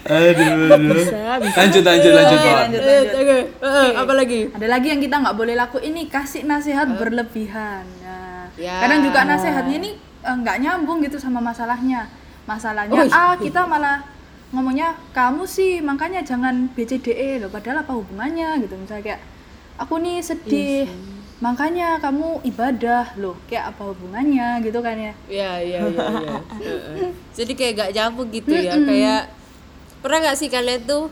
aduh, 0.08 0.48
aduh. 0.70 0.96
Bisa, 0.96 1.22
bisa. 1.38 1.58
lanjut 1.58 1.84
lanjut 1.84 2.12
lanjut 2.12 2.40
Pak. 2.40 2.56
lanjut, 2.58 2.82
Eh, 2.82 3.02
oke. 3.14 3.38
Eh, 3.60 3.90
apa 3.94 4.14
lagi? 4.14 4.40
ada 4.50 4.68
lagi 4.68 4.88
yang 4.88 5.02
kita 5.02 5.16
nggak 5.18 5.36
boleh 5.36 5.54
laku 5.54 5.78
ini 5.80 6.08
kasih 6.08 6.44
nasihat 6.44 6.88
berlebihan 6.92 7.84
nah, 8.00 8.48
Ya. 8.56 8.82
kadang 8.82 9.02
juga 9.02 9.22
nasihatnya 9.24 9.76
ini 9.78 9.92
eh, 9.98 10.36
nggak 10.36 10.58
nyambung 10.60 11.00
gitu 11.00 11.16
sama 11.16 11.38
masalahnya 11.40 12.08
masalahnya 12.44 12.92
Oh, 12.92 13.04
iya. 13.04 13.14
ah 13.14 13.36
kita 13.36 13.64
malah 13.64 14.02
ngomongnya 14.48 14.96
kamu 15.12 15.44
sih 15.44 15.78
makanya 15.80 16.22
jangan 16.22 16.72
BCDE 16.72 17.38
loh 17.38 17.48
padahal 17.48 17.84
apa 17.84 17.92
hubungannya 17.92 18.58
gitu 18.60 18.74
misalnya 18.74 19.04
kayak 19.06 19.22
aku 19.78 20.00
nih 20.00 20.18
sedih 20.20 20.88
makanya 21.38 22.00
kamu 22.00 22.42
ibadah 22.42 23.14
loh 23.16 23.38
kayak 23.46 23.70
apa 23.70 23.84
hubungannya 23.86 24.58
gitu 24.60 24.80
kan 24.80 24.98
ya 24.98 25.14
Iya, 25.28 25.52
iya, 25.60 25.80
iya, 25.86 26.02
iya. 26.18 26.38
Heeh. 26.64 27.12
Jadi 27.36 27.52
kayak 27.54 27.74
gak 27.78 27.92
nyambung 27.94 28.30
gitu 28.32 28.50
ya, 28.50 28.74
kayak 28.74 29.22
pernah 30.00 30.18
nggak 30.24 30.38
sih 30.38 30.48
kalian 30.48 30.86
tuh 30.86 31.10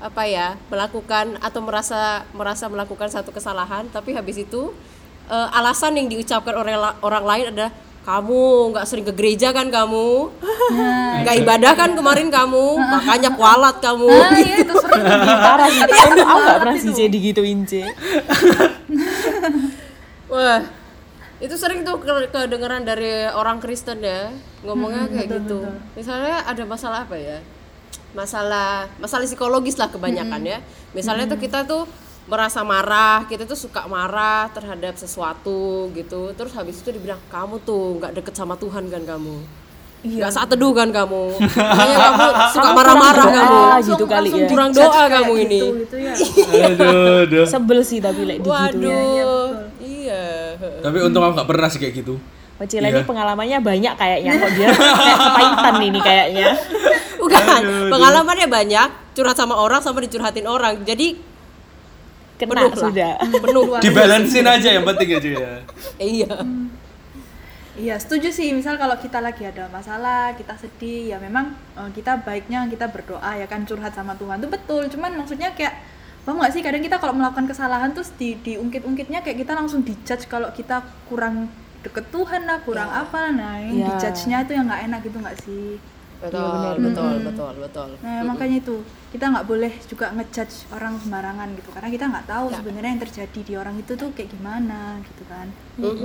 apa 0.00 0.24
ya 0.24 0.56
melakukan 0.72 1.36
atau 1.44 1.60
merasa 1.60 2.24
merasa 2.32 2.64
melakukan 2.72 3.12
satu 3.12 3.30
kesalahan, 3.30 3.84
tapi 3.92 4.16
habis 4.16 4.40
itu 4.40 4.72
eh, 5.28 5.48
alasan 5.52 5.96
yang 5.98 6.08
diucapkan 6.08 6.56
orang 6.56 6.96
orang 7.04 7.24
lain 7.24 7.46
adalah 7.52 7.72
kamu 8.00 8.72
nggak 8.72 8.86
sering 8.88 9.04
ke 9.04 9.12
gereja 9.12 9.52
kan 9.52 9.68
kamu, 9.68 10.32
nggak 11.20 11.36
ibadah 11.44 11.76
kan 11.76 11.92
kemarin 11.92 12.32
kamu, 12.32 12.80
makanya 12.80 13.28
kualat 13.36 13.76
kamu. 13.76 14.08
nah 14.08 14.40
iya 14.40 14.56
itu 14.64 14.72
sering 14.72 15.04
Parah 15.44 15.68
sih. 15.68 15.84
Aku 15.84 16.10
aku 16.16 16.40
nggak 16.40 16.58
pernah 16.64 16.76
sih 16.80 16.90
C 16.96 17.00
digituin 17.12 17.60
C. 17.68 17.84
Wah, 20.32 20.64
itu 21.44 21.54
sering 21.60 21.84
tuh 21.84 22.00
ke- 22.00 22.30
kedengeran 22.32 22.88
dari 22.88 23.28
orang 23.36 23.60
Kristen 23.60 24.00
ya 24.00 24.32
ngomongnya 24.64 25.04
kayak 25.10 25.28
gitu. 25.36 25.60
Misalnya 25.92 26.40
ada 26.48 26.62
masalah 26.64 27.04
apa 27.04 27.20
ya? 27.20 27.44
Masalah 28.10 28.90
masalah 28.96 29.22
psikologis 29.22 29.74
lah 29.74 29.86
kebanyakan 29.86 30.42
ya. 30.42 30.58
Misalnya 30.90 31.26
tuh 31.26 31.38
kita 31.38 31.62
tuh 31.62 31.86
merasa 32.26 32.62
marah, 32.62 33.22
kita 33.24 33.42
tuh 33.42 33.54
suka 33.54 33.86
marah 33.86 34.50
terhadap 34.50 34.94
sesuatu 34.94 35.90
gitu. 35.92 36.30
Terus 36.32 36.52
habis 36.52 36.78
itu 36.78 36.90
dibilang 36.90 37.18
kamu 37.26 37.58
tuh 37.60 37.98
nggak 37.98 38.12
deket 38.16 38.34
sama 38.34 38.54
Tuhan 38.54 38.86
kan 38.86 39.02
kamu. 39.04 39.36
Nggak 40.00 40.32
saat 40.32 40.48
teduh 40.48 40.72
kan 40.72 40.88
kamu. 40.88 41.24
Makanya 41.70 41.96
kamu 42.00 42.24
suka 42.50 42.62
Kamu 42.64 42.72
marah-marah 42.74 43.14
kurang 43.20 43.34
kamu. 43.36 43.52
doa 43.52 43.76
gitu 43.84 44.04
kali 44.06 44.28
ya. 44.28 44.46
Kurang 44.48 44.70
doa 44.72 45.02
kamu 45.06 45.32
gitu, 45.36 45.44
ini. 45.44 45.60
gitu 45.84 45.96
ya 45.96 46.12
aduh 46.72 47.14
aduh 47.28 47.44
Sebel 47.44 47.80
sih 47.84 47.98
tapi 48.00 48.22
like. 48.24 48.40
Waduh. 48.40 49.68
Iya. 49.78 50.24
tapi 50.80 50.98
untung 50.98 51.20
aku 51.20 51.36
nggak 51.36 51.46
pernah 51.46 51.68
sih 51.68 51.78
kayak 51.78 51.94
gitu 51.96 52.16
Ocila 52.56 52.88
Iya. 52.88 52.92
ini 52.92 53.02
pengalamannya 53.04 53.58
banyak 53.60 53.94
kayaknya 53.94 54.30
kok 54.42 54.50
dia 54.52 54.68
kayak 54.68 55.18
kepahitan 55.18 55.74
ini 55.80 56.00
kayaknya. 56.00 56.48
Bukan, 57.30 57.62
pengalamannya 57.88 58.46
banyak, 58.46 58.88
curhat 59.14 59.38
sama 59.38 59.54
orang 59.54 59.78
sama 59.78 60.02
dicurhatin 60.02 60.44
orang. 60.44 60.82
Jadi 60.82 61.30
Kena 62.34 62.56
Penuh 62.56 62.72
lah. 62.72 62.80
sudah. 62.80 63.12
penuh. 63.44 63.64
dibalansin 63.78 64.48
aja 64.48 64.68
yang 64.72 64.80
penting 64.82 65.12
aja 65.12 65.28
ya 65.28 65.52
iya. 66.00 66.32
Iya 67.76 67.96
setuju 67.96 68.28
sih 68.28 68.48
misal 68.50 68.76
kalau 68.76 68.96
kita 68.96 69.20
lagi 69.20 69.44
ada 69.44 69.68
masalah 69.68 70.32
kita 70.32 70.56
sedih 70.56 71.12
ya 71.12 71.16
memang 71.16 71.52
eh, 71.76 71.88
kita 71.92 72.20
baiknya 72.20 72.64
kita 72.66 72.88
berdoa 72.88 73.36
ya 73.36 73.44
kan 73.44 73.64
curhat 73.64 73.92
sama 73.92 74.16
Tuhan 74.16 74.40
itu 74.40 74.48
betul 74.48 74.88
cuman 74.88 75.16
maksudnya 75.16 75.52
kayak 75.52 75.84
paham 76.24 76.40
nggak 76.40 76.52
sih 76.52 76.60
kadang 76.60 76.80
kita 76.80 76.96
kalau 76.96 77.12
melakukan 77.12 77.44
kesalahan 77.44 77.92
terus 77.92 78.08
di 78.16 78.36
diungkit-ungkitnya 78.36 79.20
kayak 79.20 79.44
kita 79.44 79.52
langsung 79.52 79.80
dijudge 79.80 80.24
kalau 80.24 80.48
kita 80.50 80.80
kurang 81.08 81.48
deket 81.80 82.08
Tuhan 82.08 82.44
lah 82.44 82.60
kurang 82.60 82.88
apa 82.88 83.32
nah 83.32 83.56
yang 83.56 83.80
Ya. 83.80 83.86
dijudge-nya 83.96 84.44
itu 84.44 84.52
yang 84.52 84.64
nggak 84.64 84.82
enak 84.88 85.00
gitu 85.00 85.16
nggak 85.16 85.36
sih 85.40 85.76
Betul, 86.20 86.76
betul, 86.84 87.14
betul, 87.24 87.56
betul. 87.64 87.88
nah 88.04 88.20
makanya 88.28 88.56
itu 88.60 88.76
kita 89.08 89.24
nggak 89.32 89.46
boleh 89.48 89.72
juga 89.88 90.06
ngejudge 90.12 90.68
orang 90.76 91.00
sembarangan 91.00 91.48
gitu 91.56 91.68
karena 91.72 91.88
kita 91.88 92.04
nggak 92.12 92.26
tahu 92.28 92.46
sebenarnya 92.60 92.90
yang 92.92 93.02
terjadi 93.08 93.40
di 93.40 93.54
orang 93.56 93.74
itu 93.80 93.92
tuh 93.96 94.08
kayak 94.12 94.28
gimana 94.36 95.00
gitu 95.00 95.24
kan 95.24 95.48
Mhm, 95.80 95.96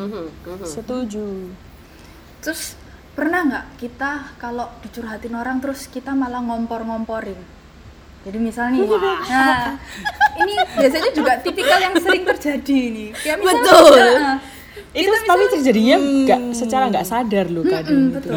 mhm, 0.00 0.24
mhm. 0.32 0.64
Setuju. 0.64 1.52
Terus 2.40 2.72
pernah 3.12 3.40
nggak 3.44 3.66
kita 3.76 4.32
kalau 4.40 4.72
dicurhatin 4.80 5.36
orang 5.36 5.60
terus 5.60 5.84
kita 5.92 6.16
malah 6.16 6.40
ngompor-ngomporin? 6.40 7.36
Jadi 8.24 8.36
misal 8.40 8.72
nih, 8.72 8.84
nah 9.28 9.76
ini 10.40 10.54
biasanya 10.76 11.10
juga 11.12 11.32
tipikal 11.40 11.80
yang 11.80 11.96
sering 12.00 12.24
terjadi 12.24 12.80
nih. 12.92 13.08
Kayak 13.16 13.38
misal, 13.40 13.60
Betul. 13.60 13.96
Heeh. 13.96 14.36
Itu 14.90 15.06
tapi 15.22 15.44
terjadinya 15.48 15.96
nggak 15.96 16.40
secara 16.50 16.88
nggak 16.88 17.04
sadar 17.04 17.46
loh 17.46 17.62
kadang 17.62 17.86
Hmm, 17.86 18.06
gitu. 18.10 18.26
betul. 18.26 18.32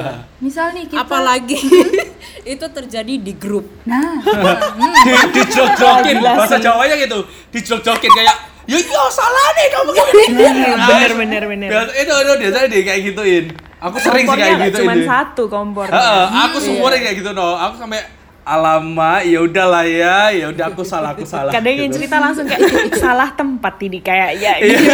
misal 0.44 0.72
nih 0.72 0.84
kita, 0.86 0.98
Apalagi 0.98 1.58
itu 2.54 2.66
terjadi 2.66 3.14
di 3.18 3.32
grup. 3.34 3.68
nah, 3.84 4.16
di 4.16 5.12
dijlok-jlokin 5.34 6.16
Gila 6.16 6.32
bahasa. 6.34 6.56
Jawanya 6.56 6.96
gitu 6.96 7.18
dijlok-jlokin 7.50 8.08
kayak 8.10 8.36
ya 8.64 8.76
iya 8.76 9.02
salah 9.08 9.48
nih 9.54 9.66
kamu 9.70 9.90
kayak 9.90 10.12
gini 10.14 10.44
Bener 10.78 11.10
bener 11.14 11.42
bener. 11.46 11.68
Biasa- 11.68 11.94
itu 11.94 12.12
itu 12.14 12.32
biasanya 12.38 12.68
dia 12.68 12.82
kayak 12.82 13.00
gituin 13.06 13.44
aku 13.78 13.96
sering 13.96 14.14
sih 14.18 14.24
Kompornya 14.26 14.44
kayak 14.50 14.58
gitu 14.66 14.78
cuma 14.80 14.92
ini 14.92 15.04
satu 15.06 15.42
kompornya. 15.46 15.94
Heeh, 15.94 16.24
aku 16.42 16.56
semuanya 16.58 16.98
kayak 17.00 17.16
gitu 17.16 17.30
no 17.30 17.48
aku 17.54 17.74
sampai 17.78 18.00
alama 18.48 19.20
ya 19.20 19.44
udahlah 19.44 19.84
ya 19.84 20.32
ya 20.32 20.46
udah 20.48 20.72
aku 20.72 20.80
salah 20.82 21.12
aku 21.12 21.28
salah 21.28 21.52
Kadang 21.52 21.76
yang 21.76 21.92
gitu. 21.92 22.00
cerita 22.00 22.16
langsung 22.16 22.48
kayak 22.48 22.64
"Ih, 22.64 22.96
salah 22.96 23.28
tempat 23.36 23.74
ini 23.84 24.00
kayaknya. 24.00 24.52
Iya. 24.56 24.72
Gitu. 24.72 24.92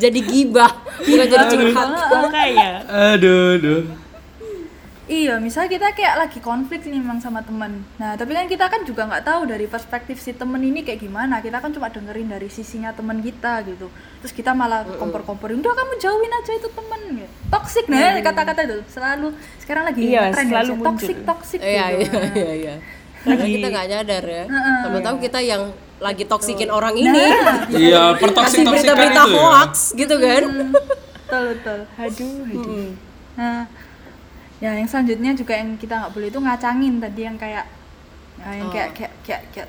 Jadi 0.00 0.20
gibah, 0.24 0.72
bukan 1.04 1.26
jadi 1.28 1.44
curhat. 1.50 1.88
Makanya. 2.08 2.68
aduh 2.88 3.60
aduh 3.60 3.80
iya, 5.08 5.34
misal 5.40 5.66
kita 5.66 5.90
kayak 5.92 6.14
lagi 6.20 6.38
konflik 6.38 6.84
nih 6.84 7.00
memang 7.00 7.18
sama 7.18 7.40
teman. 7.40 7.80
Nah, 7.96 8.14
tapi 8.14 8.36
kan 8.36 8.44
kita 8.44 8.68
kan 8.68 8.84
juga 8.84 9.08
nggak 9.08 9.24
tahu 9.24 9.48
dari 9.48 9.64
perspektif 9.64 10.20
si 10.20 10.36
temen 10.36 10.60
ini 10.60 10.84
kayak 10.84 11.00
gimana. 11.00 11.40
Kita 11.40 11.58
kan 11.58 11.72
cuma 11.72 11.88
dengerin 11.88 12.28
dari 12.28 12.46
sisinya 12.46 12.92
teman 12.92 13.18
kita 13.18 13.64
gitu. 13.64 13.88
Terus 14.20 14.32
kita 14.36 14.52
malah 14.52 14.84
kompor-komporin, 14.84 15.58
udah 15.58 15.72
kamu 15.72 15.92
jauhin 15.96 16.32
aja 16.32 16.52
itu 16.54 16.68
temen. 16.68 17.00
Gitu. 17.24 17.32
Toxic 17.48 17.84
nah 17.88 18.20
kata-kata 18.20 18.60
itu 18.68 18.78
selalu 18.92 19.28
sekarang 19.64 19.84
lagi 19.88 20.00
Iya, 20.04 20.20
ngetren 20.28 20.44
ya, 20.44 20.50
selalu 20.52 20.72
muncul. 20.76 20.86
toxic 20.92 21.16
toxic 21.24 21.60
Iya, 21.64 21.84
gitu. 21.98 22.12
iya, 22.12 22.22
iya, 22.36 22.52
iya. 22.54 22.74
Karena 23.24 23.44
kita 23.48 23.66
nggak 23.72 23.86
nyadar 23.90 24.24
ya. 24.28 24.44
Sama 24.84 24.98
tahu 25.02 25.16
kita 25.24 25.40
yang 25.42 25.62
lagi 25.98 26.24
toksikin 26.28 26.70
orang 26.70 26.94
ini. 26.94 27.24
iya 27.74 28.12
pertoksik 28.22 28.62
toksikan 28.62 28.94
berita-berita 28.94 29.22
itu 29.26 29.34
ya 29.34 29.40
hoax 29.42 29.72
gitu 29.98 30.14
kan. 30.20 30.42
betul 30.46 31.42
betul. 31.50 31.80
Aduh, 31.98 32.36
aduh. 32.46 32.88
Nah, 33.38 33.62
ya 34.58 34.70
yang 34.74 34.88
selanjutnya 34.90 35.32
juga 35.38 35.54
yang 35.54 35.78
kita 35.78 35.94
nggak 36.02 36.12
boleh 36.12 36.28
itu 36.28 36.40
ngacangin 36.42 36.94
tadi 36.98 37.20
yang 37.22 37.36
kayak 37.38 37.64
ya, 38.38 38.50
yang 38.58 38.68
kayak 38.70 38.90
kayak 38.94 39.12
kayak 39.22 39.42
kayak, 39.54 39.68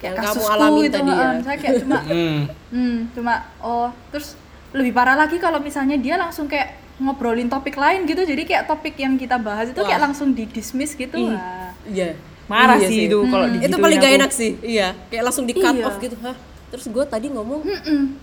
kayak 0.00 0.12
Yang 0.12 0.14
kamu 0.16 0.32
kasusku 0.32 0.52
alamin 0.52 0.80
gitu, 0.80 0.96
tadi 0.96 1.10
ya. 1.12 1.28
Saya 1.44 1.56
kayak 1.60 1.74
cuma 1.84 1.98
hmm. 2.08 2.38
hmm, 2.72 2.96
cuma 3.12 3.34
oh 3.60 3.88
terus 4.08 4.28
lebih 4.72 4.92
parah 4.96 5.16
lagi 5.18 5.36
kalau 5.36 5.60
misalnya 5.60 6.00
dia 6.00 6.14
langsung 6.16 6.48
kayak 6.48 6.78
ngobrolin 7.00 7.48
topik 7.48 7.76
lain 7.76 8.04
gitu 8.04 8.22
jadi 8.24 8.42
kayak 8.44 8.64
topik 8.68 8.96
yang 8.96 9.16
kita 9.16 9.36
bahas 9.40 9.72
itu 9.72 9.80
kayak 9.80 10.00
Wah. 10.00 10.04
langsung 10.08 10.32
di 10.32 10.44
dismiss 10.48 10.92
gitu 10.96 11.16
Ih. 11.16 11.32
Wah. 11.32 11.72
Iya. 11.84 12.16
Marah 12.50 12.82
Iya 12.82 12.88
sih 12.90 13.06
itu 13.06 13.18
kalau 13.30 13.46
itu 13.46 13.76
paling 13.78 13.98
gak 14.02 14.14
enak 14.18 14.30
sih 14.34 14.50
iya 14.60 14.90
kayak 15.06 15.22
langsung 15.22 15.46
di 15.46 15.54
cut 15.54 15.70
Iya. 15.70 15.86
off 15.86 15.96
gitu 16.02 16.16
hah 16.18 16.34
terus 16.70 16.86
gue 16.86 17.04
tadi 17.06 17.26
ngomong 17.30 17.62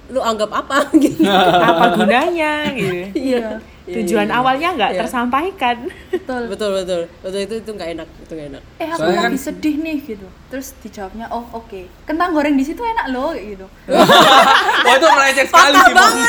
lu 0.07 0.19
anggap 0.19 0.51
apa 0.51 0.87
gitu 1.03 1.23
Apa 1.69 1.95
gunanya 1.95 2.67
gitu. 2.75 3.11
iya 3.15 3.59
Tujuan 3.87 4.27
awalnya 4.29 4.69
nggak 4.73 4.91
Iya. 4.91 4.99
tersampaikan. 4.99 5.77
betul 6.09 6.41
betul 6.51 6.69
betul 6.73 7.01
betul 7.17 7.39
itu 7.39 7.55
itu 7.57 7.71
nggak 7.71 7.89
enak 7.93 8.07
itu 8.17 8.31
nggak 8.31 8.47
enak 8.49 8.63
eh 8.77 8.87
aku 8.87 8.99
Soalnya 8.99 9.21
lagi 9.21 9.31
kan- 9.31 9.45
sedih 9.47 9.75
nih 9.77 9.97
gitu 10.01 10.27
terus 10.47 10.67
dijawabnya 10.77 11.25
oh 11.29 11.47
oke 11.53 11.81
kentang 12.03 12.29
goreng 12.31 12.53
di 12.53 12.63
situ 12.63 12.79
enak 12.79 13.05
loh 13.09 13.31
kayak 13.31 13.47
gitu 13.53 13.65
Wah 14.85 14.93
itu 14.93 15.07
melecet 15.09 15.47
sekali 15.47 15.77
sih 15.77 15.93
Bang. 15.93 16.13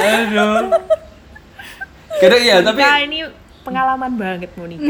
Aduh. 0.00 0.72
Kira 2.16 2.36
iya 2.36 2.56
tapi 2.60 2.78
Nah, 2.78 2.98
ini 3.00 3.18
pengalaman 3.62 4.12
banget 4.14 4.50
Monica. 4.54 4.84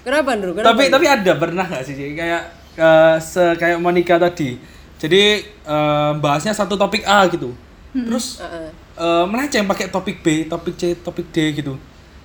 kenapa 0.00 0.28
Andrew 0.32 0.52
kenapa 0.52 0.70
tapi 0.72 0.84
tapi 0.88 1.06
ada 1.06 1.32
pernah 1.34 1.64
nggak 1.64 1.82
sih 1.84 1.94
kayak 2.14 2.42
eh, 2.72 3.16
se 3.20 3.42
kayak 3.56 3.78
Monica 3.78 4.16
tadi. 4.16 4.56
Jadi 4.96 5.22
eh, 5.44 6.10
bahasnya 6.16 6.52
satu 6.52 6.74
topik 6.74 7.02
A 7.04 7.26
gitu. 7.26 7.52
Terus 7.90 8.38
Heeh. 8.38 8.68
eh, 8.96 9.24
melenceng 9.26 9.66
pakai 9.66 9.90
topik 9.90 10.22
B, 10.22 10.46
topik 10.46 10.74
C, 10.78 10.94
topik 10.98 11.28
D 11.34 11.36
gitu. 11.54 11.74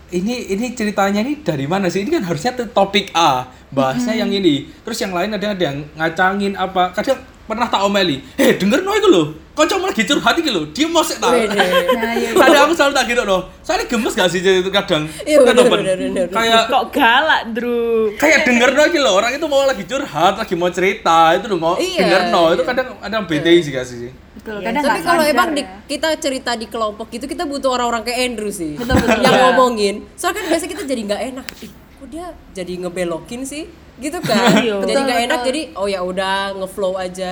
Ini 0.06 0.54
ini 0.54 0.78
ceritanya 0.78 1.26
ini 1.26 1.42
dari 1.42 1.66
mana 1.66 1.90
sih? 1.90 2.06
Ini 2.06 2.22
kan 2.22 2.24
harusnya 2.30 2.54
topik 2.70 3.10
A, 3.18 3.50
bahasnya 3.74 4.14
yang 4.14 4.30
ini. 4.30 4.70
Terus 4.86 5.02
yang 5.02 5.12
lain 5.12 5.34
ada 5.34 5.58
ada 5.58 5.64
yang 5.66 5.82
ngacangin 5.98 6.54
apa. 6.54 6.94
Kadang 6.94 7.18
pernah 7.46 7.70
tak 7.70 7.86
omeli 7.86 8.26
eh 8.42 8.58
denger 8.58 8.82
no 8.82 8.90
iku 8.98 9.06
lho 9.06 9.24
kancamu 9.54 9.86
lagi 9.86 10.02
curhat 10.02 10.34
iki 10.34 10.50
lho 10.50 10.66
dia 10.74 10.90
mau 10.90 11.06
sik 11.06 11.22
Wede. 11.22 11.54
nah 11.54 12.18
iya 12.18 12.34
kadang 12.34 12.66
aku 12.66 12.74
selalu 12.74 12.94
tak 12.98 13.06
gitu 13.06 13.22
loh 13.22 13.42
soalnya 13.62 13.86
gemes 13.86 14.18
gak 14.18 14.30
sih 14.34 14.42
jadi 14.42 14.66
itu 14.66 14.74
kadang 14.74 15.06
Iya, 15.22 15.46
bener, 15.46 15.70
bener, 15.70 15.98
bener. 16.10 16.26
kayak 16.34 16.74
kok 16.74 16.84
galak 16.90 17.54
Drew 17.54 18.10
kayak 18.18 18.50
denger 18.50 18.74
no 18.74 18.82
iki 18.90 18.98
lho 18.98 19.12
orang 19.14 19.38
itu 19.38 19.46
mau 19.46 19.62
lagi 19.62 19.86
curhat 19.86 20.42
lagi 20.42 20.58
mau 20.58 20.74
cerita 20.74 21.38
itu 21.38 21.46
lho 21.46 21.58
mau 21.62 21.78
Iya, 21.78 22.02
denger 22.02 22.22
no 22.34 22.44
iya. 22.50 22.54
itu 22.58 22.64
kadang 22.66 22.88
ada 22.98 23.16
bete 23.22 23.52
sih 23.62 23.70
gak 23.70 23.86
sih 23.86 24.10
betul 24.46 24.62
kadang 24.62 24.84
Tapi 24.84 25.00
kalau 25.02 25.24
emang 25.26 25.50
di, 25.52 25.62
ya. 25.62 25.82
kita 25.90 26.10
cerita 26.16 26.52
di 26.54 26.66
kelompok 26.66 27.10
gitu 27.10 27.26
kita 27.26 27.44
butuh 27.44 27.74
orang-orang 27.74 28.06
kayak 28.06 28.20
Andrew 28.24 28.48
sih. 28.48 28.78
Betul, 28.78 28.94
betul. 28.96 29.18
yang 29.20 29.34
Iya. 29.34 29.44
ngomongin. 29.44 29.96
Soalnya 30.14 30.38
kan 30.38 30.46
biasa 30.48 30.66
kita 30.68 30.82
jadi 30.86 31.02
nggak 31.04 31.22
enak. 31.28 31.46
Ih, 31.60 31.72
kok 31.74 32.08
dia 32.08 32.26
jadi 32.54 32.74
ngebelokin 32.78 33.42
sih? 33.42 33.66
Gitu 33.96 34.18
kan. 34.20 34.38
Iya. 34.62 34.76
jadi 34.78 34.94
Betul, 34.94 35.02
nggak 35.04 35.20
enak 35.26 35.40
betul. 35.40 35.50
jadi 35.50 35.62
oh 35.74 35.88
ya 35.88 36.00
udah 36.00 36.36
ngeflow 36.54 36.94
aja. 36.96 37.32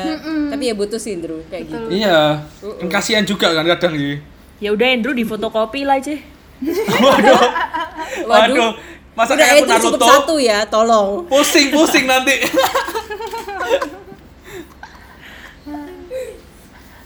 Tapi 0.50 0.64
ya 0.64 0.74
butuh 0.74 0.98
sih 0.98 1.14
Andrew 1.14 1.46
kayak 1.48 1.64
gitu. 1.68 1.86
iya 1.92 2.42
kan 2.58 2.88
kasihan 2.90 3.22
juga 3.22 3.54
kan 3.54 3.66
kadang 3.68 3.94
sih 3.94 4.18
ya 4.58 4.72
udah 4.72 4.88
Andrew 4.90 5.12
di 5.12 5.22
fotokopi 5.22 5.84
lah 5.84 6.00
aja 6.00 6.16
waduh 7.04 7.42
waduh 8.26 8.72
masa 9.14 9.36
Udah 9.36 9.46
kayak 9.46 9.60
aku 9.60 9.70
Naruto 9.70 10.08
satu 10.08 10.36
ya, 10.40 10.66
tolong. 10.66 11.28
pusing 11.28 11.70
pusing 11.70 12.08
nanti 12.08 12.42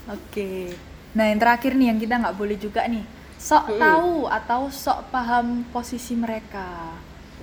Oke. 0.07 0.71
Nah, 1.15 1.27
yang 1.27 1.39
terakhir 1.39 1.75
nih 1.75 1.87
yang 1.91 1.99
kita 1.99 2.15
nggak 2.19 2.37
boleh 2.37 2.57
juga 2.59 2.87
nih. 2.87 3.03
Sok 3.37 3.77
tahu 3.77 4.25
atau 4.27 4.71
sok 4.73 5.13
paham 5.13 5.67
posisi 5.69 6.17
mereka. 6.17 6.95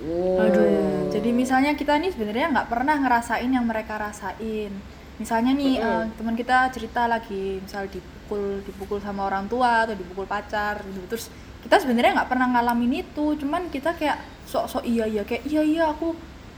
Oh. 0.03 0.43
Aduh. 0.43 1.07
Jadi 1.07 1.29
misalnya 1.31 1.71
kita 1.77 1.95
nih 1.95 2.11
sebenarnya 2.11 2.51
nggak 2.51 2.67
pernah 2.67 2.95
ngerasain 2.99 3.47
yang 3.47 3.63
mereka 3.63 3.95
rasain. 3.95 4.75
Misalnya 5.15 5.55
nih 5.55 5.79
eh, 5.79 6.03
teman 6.19 6.35
kita 6.35 6.67
cerita 6.75 7.07
lagi, 7.07 7.63
misal 7.63 7.87
dipukul 7.87 8.59
dipukul 8.67 8.99
sama 8.99 9.23
orang 9.31 9.47
tua 9.47 9.87
atau 9.87 9.95
dipukul 9.95 10.27
pacar, 10.27 10.83
gitu. 10.83 11.07
terus 11.07 11.31
kita 11.63 11.79
sebenarnya 11.79 12.19
nggak 12.19 12.29
pernah 12.29 12.51
ngalamin 12.51 12.99
itu, 12.99 13.39
cuman 13.39 13.71
kita 13.71 13.95
kayak 13.95 14.19
sok-sok 14.43 14.83
iya 14.83 15.07
iya 15.07 15.23
kayak 15.23 15.47
iya 15.47 15.63
iya 15.63 15.83
aku 15.87 16.11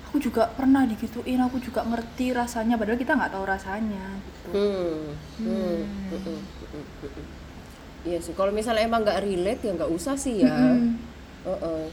aku 0.07 0.17
juga 0.17 0.47
pernah 0.49 0.87
digituin, 0.87 1.37
aku 1.37 1.59
juga 1.59 1.83
ngerti 1.83 2.31
rasanya, 2.31 2.79
padahal 2.79 2.95
kita 2.95 3.13
nggak 3.13 3.31
tahu 3.31 3.45
rasanya 3.45 4.05
gitu. 4.17 4.49
Hmm. 4.55 4.97
Hmm. 5.37 5.79
Hmm. 6.09 6.19
Hmm. 6.23 6.41
Hmm. 6.71 6.85
Hmm. 7.03 7.25
Iya 8.07 8.17
sih, 8.23 8.31
kalau 8.31 8.49
misalnya 8.49 8.87
emang 8.87 9.03
nggak 9.03 9.19
relate 9.19 9.61
ya 9.61 9.71
nggak 9.75 9.91
usah 9.91 10.15
sih 10.15 10.41
ya. 10.41 10.47
Mm-mm. 10.47 10.95
Heeh. 11.43 11.83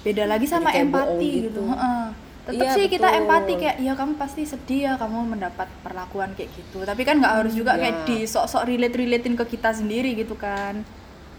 beda 0.00 0.24
lagi 0.24 0.48
Jadi 0.48 0.54
sama 0.56 0.72
kayak 0.72 0.88
empati 0.88 1.28
gitu, 1.28 1.44
gitu. 1.52 1.62
Heeh. 1.68 2.02
tetap 2.40 2.64
Iya, 2.64 2.72
sih 2.72 2.86
kita 2.88 3.04
betul. 3.04 3.20
empati 3.20 3.52
kayak 3.60 3.76
ya 3.78 3.92
kamu 3.92 4.12
pasti 4.16 4.42
sedih 4.48 4.80
ya 4.80 4.92
kamu 4.96 5.18
mendapat 5.28 5.68
perlakuan 5.84 6.32
kayak 6.32 6.50
gitu 6.56 6.78
tapi 6.82 7.04
kan 7.04 7.20
nggak 7.20 7.34
harus 7.36 7.52
juga 7.52 7.76
kayak 7.76 7.96
Iya. 8.00 8.06
di 8.08 8.16
sok-sok 8.24 8.64
relate 8.64 8.96
relatein 8.96 9.36
ke 9.36 9.44
kita 9.44 9.76
sendiri 9.76 10.16
gitu 10.16 10.34
kan 10.34 10.80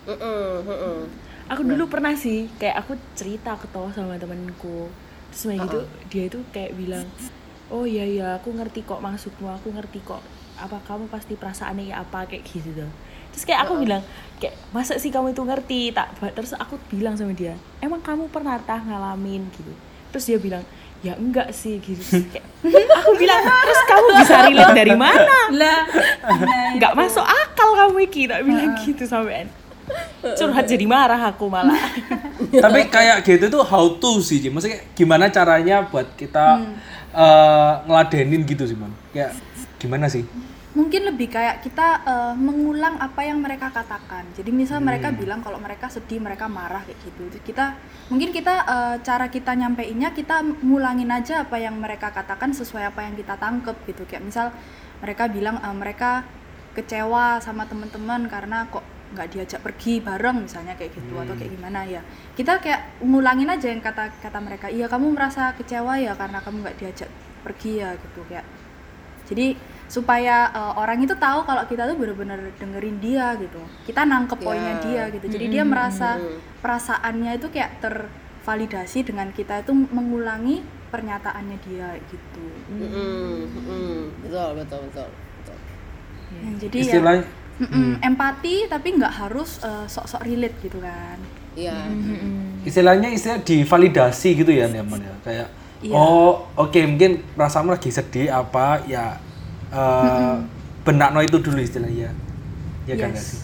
Heeh, 0.06 0.52
heeh. 0.62 1.00
aku 1.50 1.62
dulu 1.66 1.90
pernah 1.90 2.14
sih 2.14 2.46
kayak 2.62 2.86
aku 2.86 2.94
cerita 3.18 3.58
ketawa 3.58 3.90
sama 3.92 4.22
temanku 4.22 4.94
terus 5.32 5.44
kayak 5.48 5.60
gitu 5.64 5.80
dia 6.12 6.24
itu 6.28 6.40
kayak 6.52 6.72
bilang 6.76 7.08
oh 7.72 7.88
iya 7.88 8.04
iya 8.04 8.28
aku 8.36 8.52
ngerti 8.52 8.84
kok 8.84 9.00
maksudmu 9.00 9.48
aku 9.48 9.72
ngerti 9.72 10.04
kok 10.04 10.20
apa 10.62 10.78
kamu 10.86 11.10
pasti 11.10 11.34
perasaannya 11.34 11.90
ya 11.90 12.06
apa 12.06 12.30
kayak 12.30 12.46
gitu 12.46 12.70
tuh. 12.78 12.92
Terus 13.34 13.44
kayak 13.48 13.66
aku 13.66 13.82
bilang 13.82 14.04
kayak 14.38 14.54
masa 14.70 15.00
sih 15.02 15.10
kamu 15.10 15.34
itu 15.34 15.42
ngerti? 15.42 15.82
Tak 15.96 16.22
terus 16.38 16.54
aku 16.54 16.78
bilang 16.94 17.18
sama 17.18 17.34
dia 17.34 17.58
emang 17.82 18.04
kamu 18.04 18.30
pernah 18.30 18.62
tah 18.62 18.78
ngalamin? 18.78 19.50
Gitu. 19.50 19.74
Terus 20.14 20.24
dia 20.30 20.38
bilang 20.38 20.64
ya 21.02 21.18
enggak 21.18 21.50
sih 21.50 21.82
gitu. 21.82 22.04
Kayak, 22.30 22.46
aku 23.02 23.12
bilang 23.18 23.42
terus 23.42 23.82
kamu 23.90 24.08
bisa 24.22 24.36
relate 24.46 24.76
dari 24.78 24.94
mana? 24.94 25.40
Lah 25.50 25.80
nggak 26.78 26.94
masuk 26.94 27.26
akal 27.26 27.70
kamu 27.74 27.98
iki 28.06 28.30
tak 28.30 28.46
bilang 28.46 28.78
gitu 28.86 29.04
sampean 29.10 29.50
curhat 30.22 30.66
jadi 30.70 30.86
marah 30.86 31.34
aku 31.34 31.50
malah. 31.50 31.78
Tapi 32.64 32.88
kayak 32.88 33.26
gitu 33.26 33.50
tuh 33.50 33.64
how 33.66 33.98
to 33.98 34.22
sih 34.22 34.42
Ji. 34.42 34.50
maksudnya 34.54 34.82
gimana 34.94 35.30
caranya 35.34 35.86
buat 35.86 36.14
kita 36.14 36.62
eh, 37.14 37.74
ngeladenin 37.90 38.46
gitu 38.46 38.64
sih 38.70 38.78
man 38.78 38.94
kayak 39.12 39.34
gimana 39.82 40.06
sih? 40.08 40.24
Mungkin 40.72 41.04
lebih 41.04 41.28
kayak 41.28 41.66
kita 41.66 41.88
eh, 42.08 42.34
mengulang 42.38 42.96
apa 43.02 43.28
yang 43.28 43.44
mereka 43.44 43.74
katakan. 43.74 44.24
Jadi 44.38 44.56
misal 44.56 44.80
mereka 44.80 45.12
bilang 45.12 45.44
kalau 45.44 45.60
mereka 45.60 45.92
sedih 45.92 46.24
mereka 46.24 46.48
marah 46.48 46.86
kayak 46.88 47.02
gitu. 47.02 47.22
Jadi 47.28 47.44
kita 47.44 47.66
mungkin 48.08 48.30
kita 48.32 48.56
eh, 48.64 48.96
cara 49.04 49.28
kita 49.28 49.52
nyampeinnya 49.58 50.16
kita 50.16 50.46
ngulangin 50.64 51.12
aja 51.12 51.44
apa 51.44 51.60
yang 51.60 51.76
mereka 51.76 52.14
katakan 52.14 52.56
sesuai 52.56 52.94
apa 52.94 53.04
yang 53.04 53.20
kita 53.20 53.36
tangkep 53.36 53.78
gitu. 53.90 54.08
Kayak 54.08 54.24
misal 54.24 54.48
mereka 55.04 55.28
bilang 55.28 55.60
eh, 55.60 55.76
mereka 55.76 56.24
kecewa 56.72 57.44
sama 57.44 57.68
teman-teman 57.68 58.32
karena 58.32 58.64
kok 58.72 58.84
nggak 59.12 59.28
diajak 59.32 59.60
pergi 59.62 60.00
bareng 60.00 60.48
misalnya 60.48 60.74
kayak 60.76 60.92
gitu 60.96 61.14
atau 61.16 61.36
kayak 61.36 61.52
gimana 61.52 61.80
ya 61.84 62.02
kita 62.34 62.58
kayak 62.60 63.04
ngulangin 63.04 63.52
aja 63.52 63.68
yang 63.70 63.84
kata 63.84 64.08
kata 64.20 64.40
mereka 64.40 64.68
iya 64.68 64.88
kamu 64.88 65.12
merasa 65.14 65.52
kecewa 65.54 66.00
ya 66.00 66.16
karena 66.16 66.40
kamu 66.40 66.64
nggak 66.64 66.78
diajak 66.80 67.10
pergi 67.44 67.82
ya 67.82 67.92
gitu 67.96 68.22
kayak 68.26 68.46
jadi 69.28 69.56
supaya 69.92 70.48
uh, 70.56 70.74
orang 70.80 71.04
itu 71.04 71.12
tahu 71.20 71.44
kalau 71.44 71.68
kita 71.68 71.84
tuh 71.84 72.00
bener-bener 72.00 72.56
dengerin 72.56 72.98
dia 73.04 73.36
gitu 73.36 73.60
kita 73.84 74.08
nangkep 74.08 74.40
Ya. 74.40 74.46
poinnya 74.48 74.74
dia 74.80 75.04
gitu 75.12 75.26
jadi 75.28 75.46
dia 75.52 75.64
merasa 75.68 76.10
perasaannya 76.64 77.32
itu 77.36 77.48
kayak 77.52 77.72
tervalidasi 77.84 79.04
dengan 79.04 79.28
kita 79.32 79.60
itu 79.60 79.76
mengulangi 79.76 80.64
pernyataannya 80.92 81.58
dia 81.64 82.00
gitu 82.08 82.46
Heeh, 82.72 83.48
heeh. 83.48 84.00
Betul, 84.24 84.50
betul, 84.60 84.80
betul. 84.88 85.08
betul. 85.12 85.58
Nah, 86.32 86.52
jadi 86.56 86.78
ya 86.80 86.94
mm-mm, 87.62 88.02
empati 88.02 88.66
tapi 88.66 88.98
nggak 88.98 89.14
harus 89.22 89.62
uh, 89.62 89.86
sok-sok 89.86 90.26
relate 90.26 90.58
gitu 90.60 90.82
kan 90.82 91.18
Iya. 91.52 91.76
istilahnya 92.64 93.12
istilah 93.12 93.44
divalidasi 93.44 94.40
gitu 94.40 94.50
ya 94.50 94.66
nyaman 94.66 95.04
ya 95.04 95.16
kayak 95.22 95.48
Iya. 95.82 95.94
oh 95.94 96.48
oke 96.56 96.80
mungkin 96.86 97.26
perasaanmu 97.34 97.74
lagi 97.74 97.90
sedih 97.90 98.30
apa 98.30 98.86
ya 98.86 99.18
eh 99.70 100.36
benak 100.82 101.10
no 101.12 101.22
itu 101.22 101.38
dulu 101.38 101.58
istilahnya 101.58 102.10
ya 102.86 102.96
kan 102.96 103.10
Yes. 103.10 103.14
nggak 103.14 103.26
sih 103.26 103.40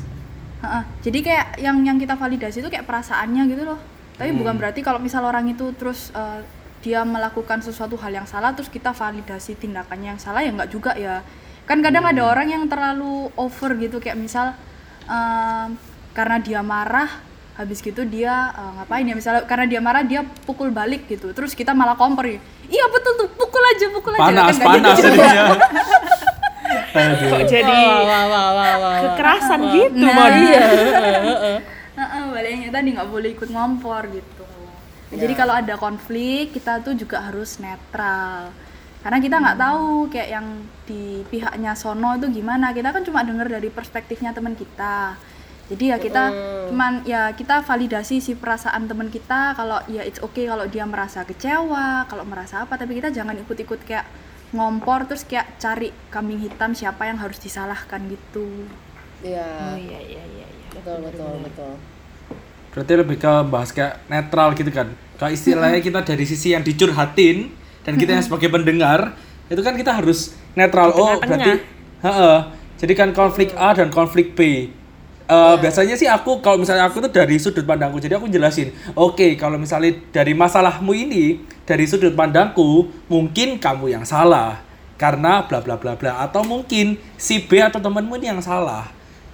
Ha-ha. 0.58 0.82
Jadi 1.06 1.22
kayak 1.22 1.62
yang 1.62 1.86
yang 1.86 2.02
kita 2.02 2.18
validasi 2.18 2.66
itu 2.66 2.70
kayak 2.74 2.90
perasaannya 2.90 3.46
gitu 3.46 3.62
loh. 3.62 3.78
Tapi 4.18 4.34
bukan 4.34 4.58
berarti 4.58 4.82
kalau 4.82 4.98
misal 4.98 5.22
orang 5.22 5.46
itu 5.46 5.70
terus 5.78 6.10
eh, 6.18 6.42
dia 6.82 7.06
melakukan 7.06 7.62
sesuatu 7.62 7.94
hal 8.02 8.10
yang 8.10 8.26
salah 8.26 8.58
terus 8.58 8.66
kita 8.66 8.90
validasi 8.90 9.54
tindakannya 9.54 10.18
yang 10.18 10.22
salah 10.22 10.42
ya 10.42 10.50
nggak 10.50 10.74
juga 10.74 10.98
ya. 10.98 11.22
Kan 11.68 11.84
kadang 11.84 12.08
ada 12.08 12.24
orang 12.24 12.48
yang 12.48 12.64
terlalu 12.66 13.28
over 13.36 13.76
gitu 13.76 14.00
kayak 14.00 14.16
misal 14.16 14.56
em, 15.06 15.76
karena 16.16 16.40
dia 16.40 16.60
marah 16.64 17.12
habis 17.54 17.82
gitu 17.82 18.06
dia 18.06 18.54
eh, 18.56 18.72
ngapain 18.80 19.04
ya 19.04 19.14
misalnya 19.14 19.42
karena 19.44 19.66
dia 19.68 19.80
marah 19.84 20.06
dia 20.06 20.22
pukul 20.46 20.72
balik 20.72 21.10
gitu 21.10 21.34
terus 21.36 21.52
kita 21.52 21.76
malah 21.76 21.98
kompor 21.98 22.24
ya 22.24 22.40
iya 22.70 22.86
betul 22.88 23.18
tuh 23.18 23.28
pukul 23.34 23.64
aja 23.66 23.86
pukul 23.92 24.14
aja 24.14 24.22
panas 24.24 24.56
Kan 24.56 24.62
nggak 24.62 24.70
panas 24.70 24.98
gitu 24.98 25.08
jadinya 25.10 25.44
Aduh. 26.98 27.30
kok 27.30 27.44
jadi 27.46 27.80
Wah, 27.86 28.26
wah, 28.26 28.48
wah, 28.54 28.74
wah. 28.82 28.98
kekerasan 29.12 29.60
gitu 29.70 30.02
Nah, 30.02 30.30
iya. 30.34 30.66
Heeh, 31.98 32.24
baliknya 32.30 32.70
tadi 32.70 32.94
nggak 32.94 33.10
boleh 33.10 33.30
ikut 33.34 33.50
ngompor 33.50 34.06
gitu. 34.14 34.46
Nah, 35.10 35.18
Jadi 35.18 35.34
kalau 35.34 35.54
ada 35.58 35.74
konflik 35.82 36.54
kita 36.54 36.82
tuh 36.86 36.94
juga 36.94 37.26
harus 37.26 37.58
netral. 37.58 38.54
Karena 39.08 39.24
kita 39.24 39.40
nggak 39.40 39.56
tahu 39.56 40.12
kayak 40.12 40.30
yang 40.36 40.48
di 40.84 41.24
pihaknya 41.32 41.80
sono 41.80 42.20
itu 42.20 42.28
gimana. 42.28 42.76
Kita 42.76 42.92
kan 42.92 43.08
cuma 43.08 43.24
dengar 43.24 43.48
dari 43.48 43.72
perspektifnya 43.72 44.36
teman 44.36 44.52
kita. 44.52 45.16
Jadi 45.72 45.96
ya 45.96 45.96
kita 45.96 46.24
cuman 46.68 47.08
ya 47.08 47.32
kita 47.32 47.64
validasi 47.64 48.20
si 48.20 48.36
perasaan 48.36 48.84
teman 48.84 49.08
kita 49.08 49.56
kalau 49.56 49.80
ya 49.88 50.04
it's 50.04 50.20
okay 50.20 50.52
kalau 50.52 50.68
dia 50.68 50.84
merasa 50.84 51.24
kecewa, 51.24 52.04
kalau 52.12 52.28
merasa 52.28 52.68
apa 52.68 52.76
tapi 52.76 53.00
kita 53.00 53.08
jangan 53.08 53.40
ikut-ikut 53.48 53.88
kayak 53.88 54.04
ngompor 54.52 55.08
terus 55.08 55.24
kayak 55.24 55.56
cari 55.56 55.96
kambing 56.12 56.44
hitam 56.44 56.76
siapa 56.76 57.08
yang 57.08 57.16
harus 57.16 57.40
disalahkan 57.40 58.12
gitu. 58.12 58.68
Iya. 59.24 59.72
oh 59.72 59.80
iya 59.80 60.00
iya 60.04 60.24
iya 60.36 60.48
iya. 60.52 60.68
Betul, 60.76 61.00
betul, 61.08 61.34
betul. 61.48 61.74
berarti 62.76 62.92
lebih 62.92 63.18
ke 63.24 63.34
bahas 63.48 63.72
kayak 63.72 64.04
netral 64.12 64.52
gitu 64.52 64.70
kan 64.70 64.92
kalau 65.16 65.32
istilahnya 65.32 65.80
kita 65.80 66.04
dari 66.04 66.28
sisi 66.28 66.52
yang 66.52 66.62
dicurhatin 66.62 67.50
dan 67.88 67.96
kita 67.96 68.20
yang 68.20 68.26
sebagai 68.28 68.52
pendengar 68.52 69.16
itu 69.48 69.64
kan 69.64 69.80
kita 69.80 69.96
harus 69.96 70.36
netral. 70.60 70.92
Oh 70.92 71.16
berarti 71.24 71.64
heeh. 72.04 72.38
jadi 72.84 72.94
kan 73.00 73.10
konflik 73.16 73.56
A 73.56 73.72
dan 73.72 73.88
konflik 73.88 74.36
B. 74.36 74.68
Eh, 75.28 75.56
biasanya 75.60 75.96
sih 75.96 76.08
aku 76.08 76.44
kalau 76.44 76.60
misalnya 76.60 76.88
aku 76.88 77.04
tuh 77.04 77.12
dari 77.12 77.36
sudut 77.36 77.64
pandangku 77.68 78.00
jadi 78.00 78.16
aku 78.16 78.32
jelasin 78.32 78.72
oke 78.96 79.36
kalau 79.36 79.60
misalnya 79.60 79.92
dari 80.08 80.32
masalahmu 80.32 80.96
ini 80.96 81.44
dari 81.68 81.84
sudut 81.84 82.16
pandangku 82.16 82.88
mungkin 83.12 83.60
kamu 83.60 83.92
yang 83.92 84.08
salah 84.08 84.64
karena 84.96 85.44
bla 85.44 85.60
bla 85.60 85.76
bla 85.76 86.00
bla. 86.00 86.24
Atau 86.24 86.48
mungkin 86.48 86.96
si 87.20 87.44
B 87.44 87.60
atau 87.60 87.80
temenmu 87.80 88.16
ini 88.20 88.32
yang 88.32 88.40
salah. 88.44 88.88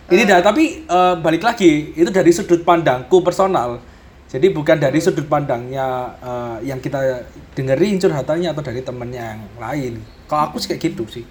Ini 0.10 0.26
dah 0.30 0.42
tapi 0.46 0.86
eh, 0.86 1.16
balik 1.22 1.42
lagi 1.42 1.94
itu 1.94 2.10
dari 2.10 2.30
sudut 2.30 2.62
pandangku 2.62 3.22
personal 3.26 3.93
jadi 4.34 4.50
bukan 4.50 4.82
dari 4.82 4.98
sudut 4.98 5.30
pandangnya 5.30 6.18
eh, 6.18 6.58
yang 6.74 6.82
kita 6.82 7.30
dengerin 7.54 8.02
curhatannya 8.02 8.50
atau 8.50 8.64
dari 8.66 8.82
temennya 8.82 9.38
yang 9.38 9.42
lain 9.62 9.94
kalau 10.26 10.50
aku 10.50 10.58
sih 10.58 10.74
kayak 10.74 10.82
gitu 10.90 11.06
sih 11.06 11.26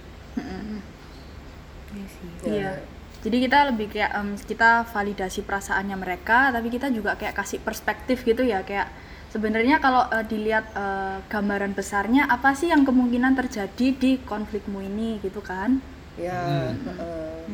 Iya. 2.43 2.83
Jadi 3.23 3.37
kita 3.39 3.59
lebih 3.71 3.87
kayak 3.87 4.13
em, 4.19 4.35
kita 4.35 4.83
validasi 4.91 5.47
perasaannya 5.47 5.95
mereka, 5.95 6.51
tapi 6.51 6.75
kita 6.75 6.91
juga 6.91 7.15
kayak 7.15 7.39
kasih 7.39 7.63
perspektif 7.63 8.27
gitu 8.27 8.43
ya, 8.43 8.67
kayak 8.67 8.91
sebenarnya 9.31 9.79
kalau 9.79 10.11
eh, 10.11 10.27
dilihat 10.27 10.67
eh, 10.75 11.17
gambaran 11.31 11.71
besarnya 11.79 12.27
apa 12.27 12.51
sih 12.59 12.75
yang 12.75 12.83
kemungkinan 12.83 13.39
terjadi 13.39 13.87
di 13.95 14.19
konflikmu 14.27 14.83
ini 14.83 15.23
gitu 15.23 15.39
kan? 15.39 15.79
Ya. 16.19 16.75
heeh. 16.75 17.47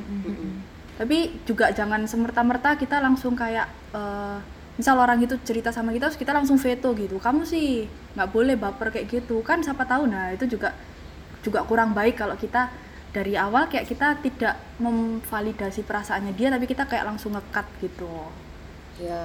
Tapi 0.98 1.46
juga 1.46 1.70
jangan 1.70 2.08
semerta-merta 2.08 2.74
kita 2.80 3.04
langsung 3.04 3.36
kayak 3.36 3.68
eh, 3.92 4.38
misal 4.78 4.94
orang 4.96 5.18
itu 5.18 5.34
cerita 5.42 5.74
sama 5.74 5.90
kita 5.90 6.06
terus 6.08 6.20
kita 6.22 6.32
langsung 6.32 6.56
veto 6.56 6.94
gitu. 6.94 7.18
Kamu 7.18 7.42
sih 7.42 7.84
nggak 8.14 8.28
boleh 8.30 8.54
baper 8.54 8.94
kayak 8.94 9.10
gitu 9.10 9.42
kan? 9.42 9.58
Siapa 9.60 9.82
tahu 9.84 10.06
nah 10.06 10.30
itu 10.30 10.46
juga 10.46 10.72
juga 11.42 11.66
kurang 11.66 11.92
baik 11.92 12.14
kalau 12.18 12.38
kita 12.38 12.70
dari 13.10 13.34
awal 13.34 13.66
kayak 13.66 13.88
kita 13.88 14.20
tidak 14.22 14.54
memvalidasi 14.78 15.82
perasaannya 15.82 16.32
dia 16.36 16.48
tapi 16.52 16.64
kita 16.70 16.86
kayak 16.86 17.04
langsung 17.10 17.34
ngekat 17.34 17.66
gitu. 17.82 18.10
Ya. 18.98 19.22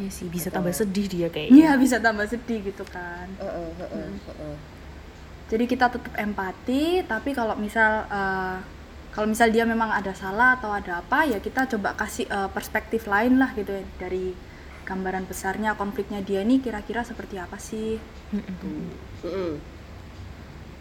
Iya 0.00 0.10
sih 0.12 0.26
bisa 0.32 0.48
tambah 0.48 0.72
sedih 0.72 1.06
dia 1.08 1.28
Iya 1.28 1.28
kayaknya. 1.28 1.72
bisa 1.76 1.96
tambah 2.00 2.24
sedih 2.24 2.60
gitu 2.72 2.84
kan. 2.88 3.28
Heeh, 3.40 3.68
heeh, 3.80 4.08
heeh. 4.28 4.54
Jadi 5.50 5.64
kita 5.66 5.90
tetap 5.90 6.14
empati 6.14 7.04
tapi 7.04 7.32
kalau 7.36 7.56
misal 7.56 8.04
eh, 8.08 8.56
kalau 9.10 9.26
misal 9.26 9.50
dia 9.50 9.66
memang 9.66 9.90
ada 9.90 10.14
salah 10.14 10.56
atau 10.56 10.70
ada 10.70 11.02
apa 11.02 11.26
ya 11.26 11.38
kita 11.42 11.66
coba 11.76 11.92
kasih 11.96 12.26
eh, 12.30 12.48
perspektif 12.52 13.04
lain 13.08 13.36
lah 13.40 13.50
gitu 13.56 13.72
ya 13.76 13.84
dari 14.00 14.32
gambaran 14.90 15.30
besarnya 15.30 15.78
konfliknya 15.78 16.18
dia 16.26 16.42
ini 16.42 16.58
kira-kira 16.58 17.06
seperti 17.06 17.38
apa 17.38 17.54
sih? 17.62 18.02
Mm-mm. 18.34 19.54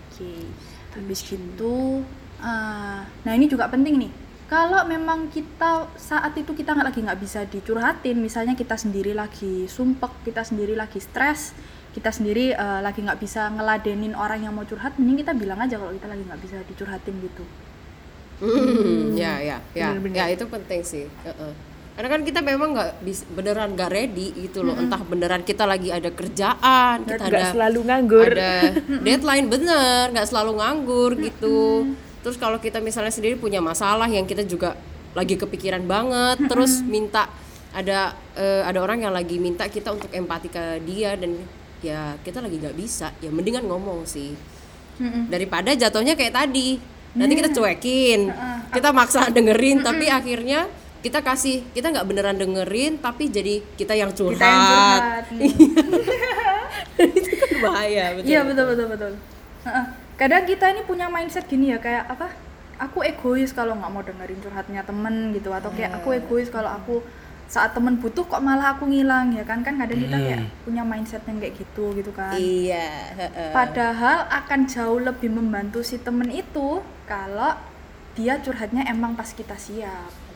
oke 0.09 0.31
habis 0.97 1.19
gitu 1.21 2.01
eh, 2.41 3.01
nah 3.05 3.33
ini 3.37 3.45
juga 3.45 3.69
penting 3.69 4.01
nih. 4.01 4.13
Kalau 4.49 4.81
memang 4.89 5.29
kita 5.29 5.85
saat 5.93 6.33
itu 6.33 6.57
kita 6.57 6.73
nggak 6.73 6.87
lagi 6.89 6.99
nggak 7.05 7.21
bisa 7.21 7.45
dicurhatin 7.45 8.17
misalnya 8.17 8.57
kita 8.57 8.73
sendiri 8.73 9.13
lagi 9.13 9.69
sumpek 9.69 10.25
kita 10.25 10.41
sendiri 10.41 10.73
lagi 10.73 10.97
stres 10.97 11.53
kita 11.93 12.09
sendiri 12.09 12.57
eh, 12.57 12.81
lagi 12.81 13.05
nggak 13.05 13.21
bisa 13.21 13.53
ngeladenin 13.53 14.17
orang 14.17 14.41
yang 14.41 14.57
mau 14.57 14.65
curhat 14.65 14.97
mending 14.97 15.21
kita 15.21 15.37
bilang 15.37 15.61
aja 15.61 15.77
kalau 15.77 15.93
kita 15.93 16.09
lagi 16.09 16.23
nggak 16.25 16.41
bisa 16.41 16.57
dicurhatin 16.65 17.15
gitu. 17.21 17.45
Hmm, 18.39 19.13
ya 19.13 19.37
ya 19.37 19.57
ya. 19.77 19.93
Ya 20.15 20.25
itu 20.33 20.45
penting 20.49 20.81
sih. 20.81 21.05
Heeh. 21.27 21.68
Karena 21.97 22.09
kan 22.15 22.21
kita 22.23 22.39
memang 22.39 22.69
nggak 22.71 22.91
beneran 23.35 23.75
nggak 23.75 23.91
ready 23.91 24.31
gitu 24.47 24.63
loh. 24.63 24.71
Entah 24.79 25.03
beneran 25.03 25.43
kita 25.43 25.67
lagi 25.67 25.91
ada 25.91 26.07
kerjaan 26.07 27.03
kita 27.03 27.27
Nggak 27.27 27.35
ada 27.35 27.51
selalu 27.51 27.79
nganggur. 27.83 28.27
ada 28.39 28.53
deadline 29.05 29.47
bener 29.51 30.03
nggak 30.15 30.27
selalu 30.31 30.51
nganggur 30.63 31.11
gitu. 31.19 31.91
Terus 32.23 32.39
kalau 32.39 32.55
kita 32.59 32.79
misalnya 32.79 33.11
sendiri 33.11 33.35
punya 33.35 33.59
masalah 33.59 34.07
yang 34.07 34.23
kita 34.23 34.47
juga 34.47 34.79
lagi 35.11 35.35
kepikiran 35.35 35.83
banget 35.89 36.45
terus 36.47 36.85
minta 36.85 37.27
ada 37.75 38.15
eh, 38.37 38.63
ada 38.63 38.79
orang 38.79 39.03
yang 39.03 39.11
lagi 39.11 39.35
minta 39.41 39.67
kita 39.67 39.91
untuk 39.91 40.07
empati 40.13 40.47
ke 40.47 40.79
dia 40.87 41.19
dan 41.19 41.35
ya 41.83 42.15
kita 42.23 42.39
lagi 42.39 42.63
nggak 42.63 42.75
bisa 42.79 43.11
ya 43.19 43.27
mendingan 43.27 43.67
ngomong 43.67 44.07
sih. 44.07 44.31
Daripada 45.27 45.75
jatuhnya 45.75 46.15
kayak 46.15 46.47
tadi. 46.47 46.79
Nanti 47.09 47.33
kita 47.33 47.49
cuekin 47.49 48.29
kita 48.69 48.93
maksa 48.93 49.33
dengerin 49.33 49.81
tapi 49.81 50.07
akhirnya 50.07 50.69
kita 50.99 51.23
kasih 51.23 51.63
kita 51.71 51.95
nggak 51.95 52.07
beneran 52.07 52.35
dengerin 52.35 52.99
tapi 52.99 53.31
jadi 53.31 53.63
kita 53.79 53.95
yang 53.95 54.11
curhat, 54.11 54.35
kita 54.35 54.47
yang 54.47 54.63
curhat. 54.67 55.23
Itu 57.19 57.35
kan 57.39 57.49
bahaya 57.63 58.05
betul. 58.19 58.27
Iya 58.27 58.39
betul 58.43 58.65
betul 58.75 58.87
betul. 58.91 59.11
Kadang 60.19 60.43
kita 60.43 60.65
ini 60.75 60.81
punya 60.83 61.07
mindset 61.07 61.47
gini 61.47 61.71
ya 61.71 61.79
kayak 61.79 62.11
apa? 62.11 62.27
Aku 62.79 63.03
egois 63.03 63.51
kalau 63.55 63.75
nggak 63.79 63.91
mau 63.91 64.03
dengerin 64.03 64.39
curhatnya 64.43 64.83
temen 64.83 65.31
gitu 65.35 65.51
atau 65.51 65.71
kayak 65.71 65.99
aku 65.99 66.15
egois 66.15 66.51
kalau 66.51 66.71
aku 66.71 67.03
saat 67.49 67.73
temen 67.73 67.97
butuh 67.97 68.29
kok 68.29 68.43
malah 68.43 68.75
aku 68.75 68.87
ngilang 68.91 69.31
ya 69.35 69.47
kan? 69.47 69.63
Kan 69.63 69.79
kadang 69.79 69.99
kita 70.03 70.19
kayak 70.19 70.43
punya 70.67 70.83
mindset 70.83 71.23
yang 71.27 71.39
kayak 71.39 71.55
gitu 71.55 71.95
gitu 71.95 72.11
kan. 72.11 72.35
Iya. 72.35 73.15
Padahal 73.55 74.27
akan 74.27 74.67
jauh 74.67 74.99
lebih 74.99 75.31
membantu 75.31 75.79
si 75.79 75.95
temen 75.95 76.27
itu 76.27 76.83
kalau 77.07 77.55
dia 78.19 78.35
curhatnya 78.43 78.83
emang 78.91 79.15
pas 79.15 79.31
kita 79.31 79.55
siap. 79.55 80.28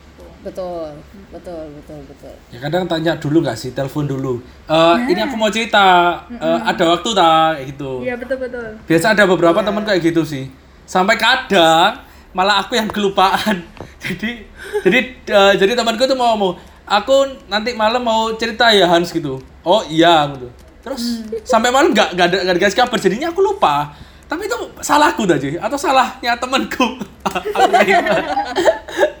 Gitu. 0.44 0.60
betul 0.60 0.88
betul 1.32 1.64
betul 1.80 1.98
betul 2.04 2.34
Ya 2.52 2.58
kadang 2.60 2.84
tanya 2.84 3.12
dulu 3.16 3.40
nggak 3.40 3.56
sih, 3.56 3.72
telepon 3.72 4.04
dulu. 4.04 4.38
Eh 4.68 4.96
ini 5.08 5.20
aku 5.24 5.34
mau 5.40 5.48
cerita, 5.48 6.20
eh, 6.28 6.58
ada 6.60 6.84
waktu 6.92 7.08
tak 7.16 7.48
kayak 7.56 7.66
gitu. 7.72 7.92
Iya 8.04 8.14
betul 8.20 8.36
betul. 8.38 8.68
Biasa 8.84 9.06
ada 9.16 9.24
beberapa 9.24 9.58
teman 9.64 9.82
kayak 9.82 10.00
gitu 10.04 10.22
sih. 10.22 10.52
Sampai 10.84 11.16
kadang 11.16 12.04
malah 12.36 12.60
aku 12.60 12.76
yang 12.76 12.86
kelupaan. 12.92 13.64
jadi 14.04 14.44
jadi 14.84 14.98
eh, 15.32 15.52
jadi 15.56 15.72
temanku 15.72 16.04
tuh 16.04 16.14
mau 16.14 16.36
ngomong, 16.36 16.60
aku 16.84 17.48
nanti 17.48 17.72
malam 17.72 18.04
mau 18.04 18.36
cerita 18.36 18.68
ya 18.70 18.84
Hans 18.86 19.10
gitu. 19.10 19.40
Oh 19.64 19.80
iya 19.88 20.28
gitu. 20.36 20.52
Terus 20.84 21.24
sampai 21.48 21.72
malam 21.72 21.96
nggak 21.96 22.12
nggak 22.12 22.26
ada 22.28 22.38
nggak 22.44 22.56
dikasih 22.60 22.78
kabar, 22.84 22.98
jadinya 23.00 23.32
aku 23.32 23.40
lupa. 23.40 23.96
Tapi 24.24 24.48
itu 24.48 24.56
salahku 24.80 25.24
tadi 25.24 25.56
atau 25.56 25.76
salahnya 25.80 26.36
temanku. 26.36 27.00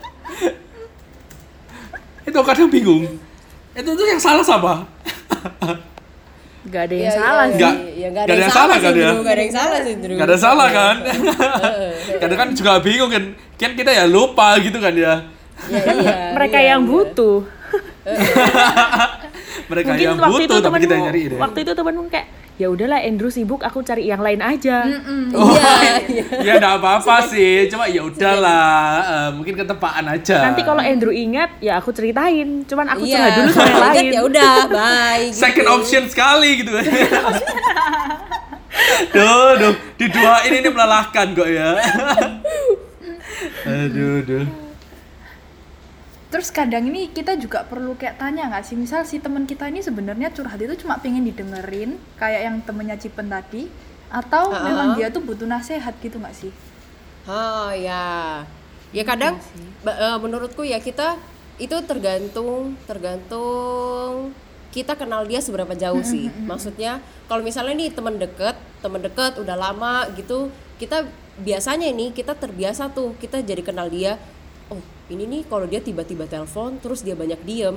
Itu 2.34 2.42
kadang 2.42 2.66
bingung. 2.66 3.06
Itu 3.72 3.90
tuh 3.94 4.06
yang 4.10 4.18
salah 4.18 4.42
siapa? 4.42 4.82
Nggak 6.66 6.82
ada 6.82 6.94
yang 6.96 7.06
Ya, 7.06 7.14
salah 7.14 7.46
ya, 7.46 7.46
sih. 7.46 7.58
Nggak- 7.62 7.78
ya, 7.94 8.08
nggak 8.10 8.10
nggak 8.10 8.24
ada 8.26 8.42
yang 8.42 8.50
salah 8.50 8.76
kan 8.76 8.90
ya? 8.92 9.10
Nggak 9.14 9.30
ada 9.30 9.42
yang 9.44 9.54
salah 9.54 9.78
sih 9.78 9.94
Drew. 9.94 10.16
Gak 10.18 10.26
ada 10.26 10.38
salah 10.42 10.68
kan? 10.68 10.96
Kadang 12.26 12.38
kan 12.40 12.48
juga 12.50 12.72
bingung 12.82 13.06
kan. 13.06 13.24
Kan 13.54 13.70
kita 13.72 13.90
ya 13.92 14.04
lupa 14.04 14.58
gitu 14.58 14.82
kan 14.82 14.90
ya. 14.90 15.14
Ya, 15.70 15.78
iya, 15.94 16.14
Mereka 16.34 16.58
iya, 16.58 16.68
yang 16.74 16.82
iya. 16.82 16.90
butuh. 16.90 17.36
Mereka 19.70 19.88
Mungkin 19.94 20.02
yang 20.04 20.18
waktu 20.18 20.42
itu 20.42 20.50
butuh 20.50 20.58
tapi 20.60 20.78
kita 20.82 20.94
nyari 20.98 21.22
deh. 21.30 21.38
waktu 21.38 21.58
itu 21.62 21.72
temenmu 21.72 22.02
kayak 22.10 22.26
ya 22.54 22.70
udahlah 22.70 23.02
Andrew 23.02 23.26
sibuk, 23.28 23.60
aku 23.60 23.82
cari 23.82 24.06
yang 24.06 24.22
lain 24.22 24.38
aja. 24.38 24.86
Oh, 25.34 25.50
Iya, 25.50 25.94
iya. 26.14 26.24
ya 26.38 26.52
enggak 26.56 26.74
apa-apa 26.78 27.26
sih. 27.26 27.66
Cuma 27.66 27.90
ya 27.90 28.06
udahlah, 28.06 28.70
eh, 29.02 29.28
mungkin 29.34 29.58
ketepaan 29.58 30.06
aja. 30.06 30.46
Nanti 30.46 30.62
kalau 30.62 30.78
Andrew 30.78 31.10
ingat, 31.10 31.58
ya 31.58 31.76
aku 31.76 31.90
ceritain. 31.90 32.62
Cuman 32.62 32.86
aku 32.88 33.02
Iya. 33.04 33.14
curhat 33.18 33.32
dulu 33.34 33.50
sama 33.50 33.66
yang 33.66 33.82
lain. 33.90 34.04
Ya 34.10 34.20
udah, 34.22 34.54
bye. 34.70 35.26
second 35.34 35.66
gitu. 35.66 35.74
option 35.74 36.02
sekali 36.06 36.50
gitu 36.62 36.70
duh, 39.14 39.50
duh, 39.54 39.74
diduain 39.96 40.50
ini 40.52 40.68
melelahkan 40.68 41.26
kok 41.32 41.46
ya. 41.46 41.78
aduh, 43.70 44.18
duh. 44.22 44.46
Terus 46.34 46.50
kadang 46.50 46.82
ini 46.90 47.14
kita 47.14 47.38
juga 47.38 47.62
perlu 47.62 47.94
kayak 47.94 48.18
tanya 48.18 48.50
nggak 48.50 48.66
sih, 48.66 48.74
misal 48.74 49.06
si 49.06 49.22
teman 49.22 49.46
kita 49.46 49.70
ini 49.70 49.86
sebenarnya 49.86 50.34
curhat 50.34 50.58
itu 50.58 50.82
cuma 50.82 50.98
pengen 50.98 51.22
didengerin, 51.22 51.94
kayak 52.18 52.50
yang 52.50 52.58
temennya 52.66 52.98
Cipen 52.98 53.30
tadi, 53.30 53.70
atau 54.10 54.50
Ah, 54.50 54.66
memang 54.66 54.98
dia 54.98 55.14
tuh 55.14 55.22
butuh 55.22 55.46
nasihat 55.46 55.94
gitu 56.02 56.18
nggak 56.18 56.34
sih? 56.34 56.50
Oh 57.30 57.70
ya, 57.70 58.42
ya 58.90 59.06
kadang 59.06 59.38
eh, 59.86 60.18
menurutku 60.18 60.66
ya 60.66 60.82
kita 60.82 61.22
itu 61.54 61.76
tergantung 61.86 62.74
tergantung 62.90 64.34
kita 64.74 64.98
kenal 64.98 65.22
dia 65.30 65.38
seberapa 65.38 65.70
jauh 65.78 66.02
sih. 66.02 66.34
Maksudnya 66.50 66.98
kalau 67.30 67.46
misalnya 67.46 67.78
nih 67.78 67.94
teman 67.94 68.18
deket, 68.18 68.58
teman 68.82 68.98
deket 69.06 69.38
udah 69.38 69.54
lama 69.54 70.10
gitu, 70.18 70.50
kita 70.82 71.06
biasanya 71.38 71.94
ini 71.94 72.10
kita 72.10 72.34
terbiasa 72.34 72.90
tuh 72.90 73.14
kita 73.22 73.38
jadi 73.38 73.62
kenal 73.62 73.86
dia. 73.86 74.18
Ini 75.04 75.28
nih 75.28 75.42
kalau 75.44 75.68
dia 75.68 75.84
tiba-tiba 75.84 76.24
telepon 76.24 76.80
terus 76.80 77.04
dia 77.04 77.12
banyak 77.12 77.36
diem, 77.44 77.76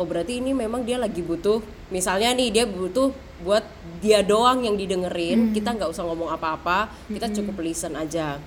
oh 0.00 0.04
berarti 0.08 0.40
ini 0.40 0.56
memang 0.56 0.80
dia 0.80 0.96
lagi 0.96 1.20
butuh 1.20 1.60
misalnya 1.92 2.32
nih 2.32 2.48
dia 2.48 2.64
butuh 2.64 3.12
buat 3.44 3.60
dia 4.00 4.24
doang 4.24 4.64
yang 4.64 4.80
didengerin. 4.80 5.52
Kita 5.52 5.76
nggak 5.76 5.92
usah 5.92 6.08
ngomong 6.08 6.32
apa-apa 6.32 6.88
kita 7.12 7.28
cukup 7.36 7.60
listen 7.60 7.92
aja. 7.98 8.40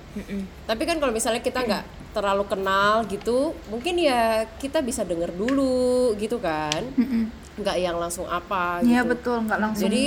Tapi 0.66 0.82
kan 0.82 0.98
kalau 0.98 1.14
misalnya 1.14 1.38
kita 1.38 1.62
nggak 1.62 1.84
terlalu 2.16 2.48
kenal 2.48 3.04
gitu 3.06 3.52
mungkin 3.68 4.00
ya 4.00 4.48
kita 4.58 4.80
bisa 4.82 5.06
denger 5.06 5.30
dulu 5.30 6.16
gitu 6.18 6.42
kan. 6.42 6.82
Nggak 7.56 7.76
yang 7.78 7.96
langsung 8.02 8.26
apa 8.26 8.82
Iya 8.82 9.06
gitu. 9.06 9.14
betul, 9.14 9.38
nggak 9.46 9.60
langsung. 9.62 9.86
jadi 9.86 10.04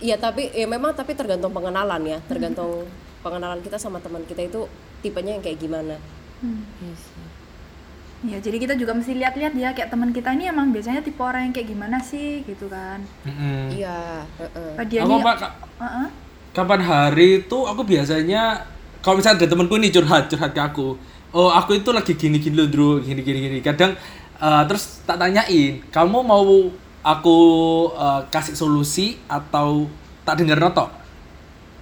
ya 0.00 0.16
tapi 0.16 0.48
ya 0.56 0.64
memang 0.64 0.96
tapi 0.96 1.12
tergantung 1.12 1.52
pengenalan 1.52 2.00
ya. 2.08 2.18
Tergantung 2.24 2.88
pengenalan 3.20 3.60
kita 3.60 3.76
sama 3.76 4.00
teman 4.00 4.24
kita 4.24 4.46
itu 4.48 4.64
tipenya 5.04 5.36
yang 5.36 5.44
kayak 5.44 5.60
gimana 5.60 5.98
Ya, 8.26 8.42
jadi 8.42 8.58
kita 8.58 8.74
juga 8.74 8.98
mesti 8.98 9.14
lihat-lihat 9.14 9.54
ya 9.54 9.70
kayak 9.70 9.94
teman 9.94 10.10
kita 10.10 10.34
ini 10.34 10.50
emang 10.50 10.74
biasanya 10.74 10.98
tipe 11.06 11.22
orang 11.22 11.46
yang 11.46 11.54
kayak 11.54 11.70
gimana 11.70 12.02
sih 12.02 12.42
gitu 12.42 12.66
kan. 12.66 12.98
Iya 13.70 14.26
heeh. 14.42 14.70
Dia 14.90 15.06
Aku 15.06 15.14
ini 15.14 15.22
Pak, 15.22 15.36
ka- 15.38 15.54
Heeh. 15.78 16.08
kapan 16.50 16.80
hari 16.82 17.28
itu 17.46 17.58
aku 17.62 17.86
biasanya 17.86 18.58
kalau 19.06 19.22
misalnya 19.22 19.46
ada 19.46 19.54
temanku 19.54 19.78
nih 19.78 19.94
curhat 19.94 20.26
curhat 20.26 20.50
ke 20.50 20.58
aku. 20.58 20.98
Oh 21.30 21.54
aku 21.54 21.78
itu 21.78 21.94
lagi 21.94 22.18
gini 22.18 22.42
gini 22.42 22.58
loh 22.58 22.66
Drew 22.66 22.98
gini 22.98 23.22
gini 23.22 23.62
kadang 23.62 23.94
eh, 24.42 24.62
terus 24.66 25.06
tak 25.06 25.22
tanyain 25.22 25.78
kamu 25.94 26.18
mau 26.18 26.74
aku 27.06 27.38
eh, 27.94 28.20
kasih 28.34 28.58
solusi 28.58 29.14
atau 29.30 29.86
tak 30.26 30.42
dengar 30.42 30.58
noto 30.58 30.90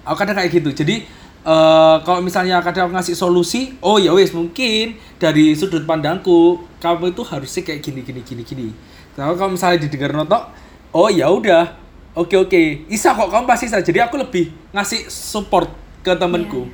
aku 0.05 0.17
kadang 0.21 0.37
kayak 0.37 0.53
gitu. 0.53 0.85
Jadi 0.85 1.01
eh 1.47 1.97
kalau 2.03 2.19
misalnya 2.27 2.59
kadang 2.59 2.91
aku 2.91 2.99
ngasih 2.99 3.15
solusi, 3.15 3.79
oh 3.79 4.03
ya 4.03 4.11
wes 4.11 4.35
mungkin 4.35 4.99
dari 5.23 5.55
sudut 5.55 5.87
pandangku 5.87 6.59
kamu 6.83 7.15
itu 7.15 7.23
harusnya 7.23 7.63
kayak 7.63 7.81
gini 7.87 8.01
gini 8.03 8.21
gini 8.27 8.43
gini. 8.43 8.69
Nah, 9.15 9.31
kalau 9.39 9.55
misalnya 9.55 9.87
didengar 9.87 10.11
notok, 10.11 10.51
oh 10.91 11.07
ya 11.07 11.31
udah, 11.31 11.79
oke 12.19 12.35
oke, 12.35 12.91
isa 12.91 13.15
kok 13.15 13.31
kamu 13.31 13.47
pasti 13.47 13.71
bisa. 13.71 13.79
Jadi 13.79 14.03
aku 14.03 14.19
lebih 14.19 14.51
ngasih 14.75 15.07
support 15.07 15.71
ke 16.03 16.13
temenku, 16.19 16.67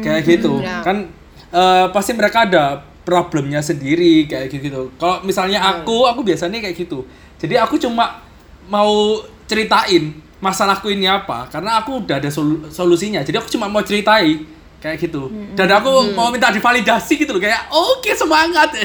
kayak 0.00 0.24
gitu. 0.24 0.64
Ya. 0.64 0.80
Kan 0.80 1.12
eh, 1.52 1.86
pasti 1.92 2.16
mereka 2.16 2.48
ada 2.48 2.82
problemnya 3.06 3.62
sendiri 3.62 4.26
kayak 4.26 4.50
gitu. 4.50 4.90
Kalau 4.98 5.22
misalnya 5.22 5.62
aku, 5.62 6.10
aku 6.10 6.26
biasanya 6.26 6.58
kayak 6.58 6.74
gitu. 6.74 7.06
Jadi 7.38 7.54
aku 7.54 7.78
cuma 7.78 8.24
mau 8.66 9.22
ceritain 9.46 10.10
masalahku 10.38 10.88
ini 10.88 11.04
apa? 11.04 11.46
Karena 11.46 11.78
aku 11.78 12.00
udah 12.00 12.16
ada 12.16 12.28
sol- 12.28 12.68
solusinya. 12.68 13.20
Jadi 13.20 13.36
aku 13.36 13.48
cuma 13.48 13.66
mau 13.66 13.80
ceritain 13.80 14.44
kayak 14.76 15.00
gitu. 15.00 15.26
Dan 15.52 15.68
aku 15.72 15.88
mau 16.12 16.28
minta 16.28 16.48
divalidasi 16.48 17.16
gitu 17.18 17.32
loh 17.32 17.40
kayak 17.40 17.66
oke 17.68 18.10
semangat. 18.12 18.70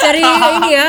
Cari 0.00 0.22
ini 0.22 0.70
ya, 0.72 0.86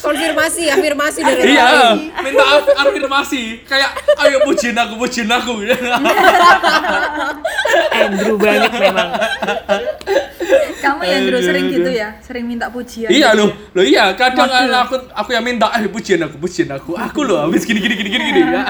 konfirmasi, 0.00 0.68
afirmasi 0.68 1.18
dari 1.20 1.54
iya 1.54 1.64
lain. 1.94 2.12
minta 2.20 2.44
af- 2.44 2.76
afirmasi. 2.78 3.64
Kayak 3.64 3.90
ayo 4.18 4.44
pujiin 4.44 4.74
aku 4.74 4.94
pujiin 4.96 5.30
aku. 5.30 5.54
Andrew 7.92 8.36
banget 8.36 8.72
memang. 8.72 9.08
Kamu 10.80 11.02
yang 11.02 11.22
dulu 11.28 11.38
sering 11.38 11.66
gitu 11.68 11.90
ya, 11.90 12.08
sering 12.20 12.44
minta 12.44 12.66
pujian. 12.68 13.12
iya 13.12 13.30
gitu 13.30 13.38
loh 13.38 13.48
ya? 13.48 13.74
loh 13.76 13.84
iya 13.84 14.04
kadang 14.14 14.48
kan 14.48 14.66
aku 14.82 14.94
aku 15.12 15.30
yang 15.30 15.44
minta 15.44 15.68
eh 15.72 15.84
pujiin 15.86 16.20
aku 16.20 16.36
pujiin 16.38 16.68
aku 16.70 16.96
aku 16.96 17.20
loh 17.22 17.44
habis 17.44 17.62
gini 17.62 17.78
gini 17.78 17.94
gini 17.94 18.08
gini 18.10 18.24
gini 18.32 18.40
ya. 18.48 18.62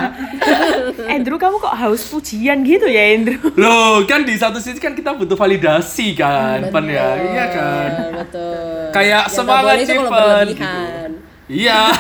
Andrew 1.15 1.37
kamu 1.37 1.57
kok 1.59 1.75
haus 1.75 2.03
pujian 2.05 2.61
gitu 2.63 2.85
ya 2.85 3.15
Andrew? 3.15 3.39
loh 3.55 4.03
kan 4.05 4.23
di 4.23 4.35
satu 4.35 4.59
sisi 4.59 4.77
kan 4.77 4.93
kita 4.93 5.15
butuh 5.15 5.35
validasi 5.35 6.13
kan 6.13 6.67
Pan 6.69 6.85
ya 6.85 7.09
iya 7.21 7.45
kan 7.49 7.91
Betul. 8.21 8.91
Kayak 8.91 9.23
nggak 9.23 9.33
semangat 9.33 9.77
Cipan, 9.87 10.11
berlebihan. 10.11 11.11
iya 11.47 11.81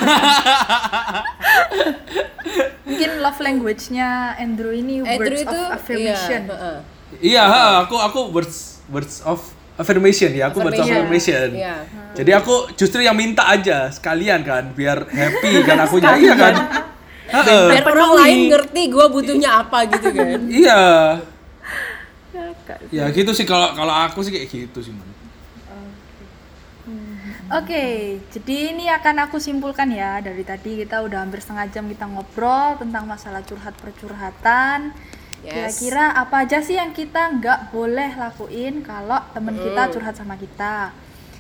Mungkin 2.86 3.10
love 3.22 3.38
language-nya 3.38 4.08
Andrew 4.36 4.72
ini 4.74 5.00
Andrew 5.00 5.30
words 5.30 5.42
itu 5.42 5.58
of 5.60 5.74
affirmation. 5.78 6.40
Iya, 6.42 6.52
heeh. 6.52 6.76
Iya, 7.20 7.42
ha, 7.42 7.62
aku 7.86 7.96
aku 7.96 8.20
words 8.30 8.82
words 8.86 9.22
of 9.22 9.38
affirmation 9.78 10.30
ya, 10.34 10.50
aku 10.50 10.64
of 10.64 10.72
Affirmation. 10.72 11.54
Iya. 11.54 11.86
Jadi 12.16 12.30
aku 12.34 12.72
justru 12.74 13.04
yang 13.04 13.14
minta 13.14 13.46
aja 13.46 13.90
sekalian 13.90 14.42
kan, 14.42 14.74
biar 14.74 15.06
happy 15.06 15.62
kan 15.62 15.76
akunya, 15.84 16.10
iya 16.18 16.34
kan? 16.34 16.54
Heeh. 17.30 17.64
Biar 17.70 17.84
orang 17.86 18.12
lain 18.18 18.38
ngerti 18.50 18.82
gue 18.90 19.06
butuhnya 19.06 19.50
apa 19.62 19.86
gitu 19.86 20.08
kan. 20.10 20.40
Iya. 20.62 20.82
Ya 22.94 23.10
gitu 23.10 23.34
sih 23.34 23.42
kalau 23.42 23.74
kalau 23.74 23.90
aku 23.90 24.22
sih 24.22 24.30
kayak 24.30 24.46
gitu 24.46 24.78
sih, 24.78 24.94
Man. 24.94 25.10
Oke, 27.50 28.22
jadi 28.30 28.70
ini 28.70 28.86
akan 28.86 29.26
aku 29.26 29.42
simpulkan 29.42 29.90
ya 29.90 30.22
dari 30.22 30.46
tadi 30.46 30.86
kita 30.86 31.02
udah 31.02 31.26
hampir 31.26 31.42
setengah 31.42 31.66
jam 31.74 31.90
kita 31.90 32.06
ngobrol 32.06 32.78
tentang 32.78 33.10
masalah 33.10 33.42
curhat 33.42 33.74
percurhatan. 33.74 34.94
Yes. 35.40 35.80
Kira-kira 35.80 36.12
apa 36.12 36.44
aja 36.44 36.60
sih 36.60 36.76
yang 36.76 36.92
kita 36.92 37.40
nggak 37.40 37.72
boleh 37.72 38.12
lakuin 38.12 38.84
kalau 38.84 39.24
temen 39.32 39.56
kita 39.56 39.88
curhat 39.88 40.14
sama 40.16 40.36
kita? 40.36 40.92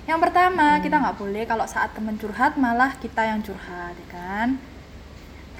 Yang 0.08 0.18
pertama 0.24 0.80
kita 0.80 0.96
nggak 0.96 1.16
boleh 1.20 1.44
kalau 1.44 1.68
saat 1.68 1.92
temen 1.92 2.16
curhat 2.16 2.56
malah 2.56 2.96
kita 2.96 3.28
yang 3.28 3.44
curhat, 3.44 3.92
ya 3.92 4.08
kan? 4.08 4.48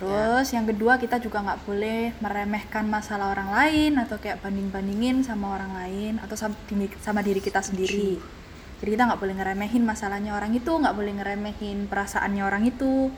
Terus 0.00 0.48
yang 0.56 0.64
kedua 0.64 0.96
kita 0.96 1.20
juga 1.20 1.44
nggak 1.44 1.68
boleh 1.68 2.16
meremehkan 2.24 2.88
masalah 2.88 3.36
orang 3.36 3.52
lain 3.52 4.00
atau 4.00 4.16
kayak 4.16 4.40
banding-bandingin 4.40 5.20
sama 5.20 5.60
orang 5.60 5.76
lain 5.76 6.16
atau 6.24 6.32
sama, 6.40 6.56
diri- 6.64 6.96
sama 7.04 7.20
diri 7.20 7.44
kita 7.44 7.60
sendiri. 7.60 8.16
Jadi 8.80 8.88
kita 8.96 9.04
nggak 9.04 9.20
boleh 9.20 9.36
ngeremehin 9.36 9.84
masalahnya 9.84 10.32
orang 10.32 10.56
itu, 10.56 10.72
nggak 10.72 10.96
boleh 10.96 11.12
ngeremehin 11.20 11.84
perasaannya 11.84 12.40
orang 12.40 12.64
itu. 12.64 13.12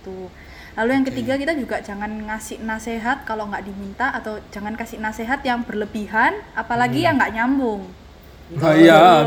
Tuh. 0.00 0.32
Lalu 0.74 0.90
yang 0.90 1.06
ketiga 1.06 1.34
kita 1.38 1.52
juga 1.54 1.78
jangan 1.78 2.10
ngasih 2.26 2.58
nasehat 2.66 3.22
kalau 3.22 3.46
nggak 3.46 3.62
diminta 3.62 4.10
atau 4.10 4.42
jangan 4.50 4.74
kasih 4.74 4.98
nasehat 4.98 5.46
yang 5.46 5.62
berlebihan, 5.62 6.34
apalagi 6.58 7.06
yang 7.06 7.14
nggak 7.14 7.30
nyambung. 7.30 7.86
Oh 8.58 8.74
iya. 8.76 9.24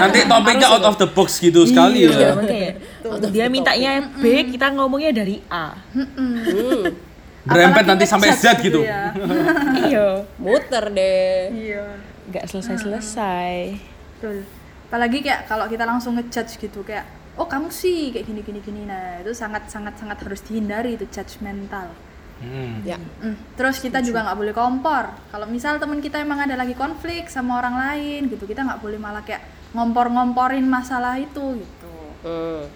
Nanti 0.00 0.26
topiknya 0.26 0.66
out 0.66 0.82
of 0.82 0.96
the 0.98 1.06
box 1.06 1.38
gitu 1.38 1.62
sekali 1.68 2.08
ya. 2.08 2.34
Oke. 2.34 2.74
Dia 3.30 3.46
mintanya 3.46 4.02
B, 4.18 4.50
kita 4.50 4.72
ngomongnya 4.74 5.12
dari 5.14 5.38
A. 5.46 5.78
Berempet 7.46 7.86
Apalagi 7.86 7.90
nanti 7.94 8.04
sampai 8.10 8.34
Z 8.34 8.58
gitu. 8.58 8.82
ya. 8.82 9.14
Iya. 9.86 10.26
Muter 10.42 10.90
deh. 10.90 11.52
Iya. 11.54 11.84
Nggak 12.32 12.44
selesai-selesai. 12.50 13.78
Betul. 14.18 14.42
Apalagi 14.90 15.18
kayak 15.22 15.46
kalau 15.46 15.70
kita 15.70 15.86
langsung 15.86 16.18
ngejudge 16.18 16.58
gitu 16.58 16.82
kayak 16.82 17.06
oh 17.36 17.46
kamu 17.48 17.68
sih 17.68 18.12
kayak 18.12 18.26
gini 18.28 18.40
gini 18.40 18.60
gini 18.64 18.82
nah 18.88 19.20
itu 19.20 19.32
sangat 19.36 19.68
sangat 19.68 20.00
sangat 20.00 20.18
harus 20.24 20.40
dihindari 20.44 20.96
itu 20.96 21.04
judgmental. 21.08 21.92
Hmm. 22.36 22.84
Ya. 22.84 23.00
Mm. 23.00 23.36
Terus 23.56 23.80
kita 23.80 24.04
juga 24.04 24.20
nggak 24.20 24.36
boleh 24.36 24.52
kompor. 24.52 25.08
Kalau 25.32 25.48
misal 25.48 25.80
teman 25.80 26.04
kita 26.04 26.20
emang 26.20 26.44
ada 26.44 26.52
lagi 26.52 26.76
konflik 26.76 27.32
sama 27.32 27.64
orang 27.64 27.80
lain 27.80 28.28
gitu, 28.28 28.44
kita 28.44 28.60
nggak 28.60 28.80
boleh 28.84 29.00
malah 29.00 29.24
kayak 29.24 29.40
ngompor-ngomporin 29.72 30.64
masalah 30.68 31.16
itu 31.16 31.64
gitu. 31.64 31.96
Hmm. 32.26 32.68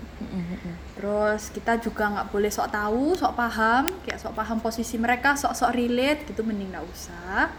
Terus 0.97 1.53
kita 1.53 1.77
juga 1.81 2.09
nggak 2.09 2.29
boleh 2.33 2.49
sok 2.49 2.73
tahu, 2.73 3.17
sok 3.17 3.37
paham, 3.37 3.93
kayak 4.05 4.21
sok 4.21 4.33
paham 4.37 4.61
posisi 4.65 4.97
mereka, 4.97 5.37
sok-sok 5.37 5.73
relate 5.77 6.29
gitu 6.29 6.41
mending 6.41 6.73
nggak 6.73 6.87
usah. 6.89 7.53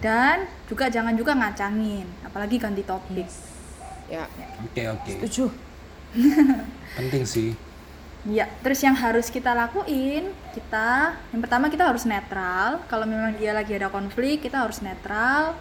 Dan 0.00 0.48
juga 0.64 0.88
jangan 0.88 1.12
juga 1.12 1.36
ngacangin, 1.36 2.08
apalagi 2.24 2.56
ganti 2.56 2.80
topik. 2.80 3.28
Ya. 4.08 4.24
Oke 4.64 4.88
oke. 4.88 5.12
Setuju. 5.20 5.69
Penting 6.98 7.24
sih. 7.24 7.50
Ya, 8.28 8.44
terus 8.60 8.84
yang 8.84 8.92
harus 8.92 9.32
kita 9.32 9.56
lakuin, 9.56 10.28
kita 10.52 11.16
yang 11.32 11.40
pertama 11.40 11.72
kita 11.72 11.88
harus 11.88 12.04
netral. 12.04 12.84
Kalau 12.84 13.08
memang 13.08 13.32
dia 13.40 13.56
lagi 13.56 13.72
ada 13.72 13.88
konflik, 13.88 14.44
kita 14.44 14.60
harus 14.60 14.84
netral. 14.84 15.56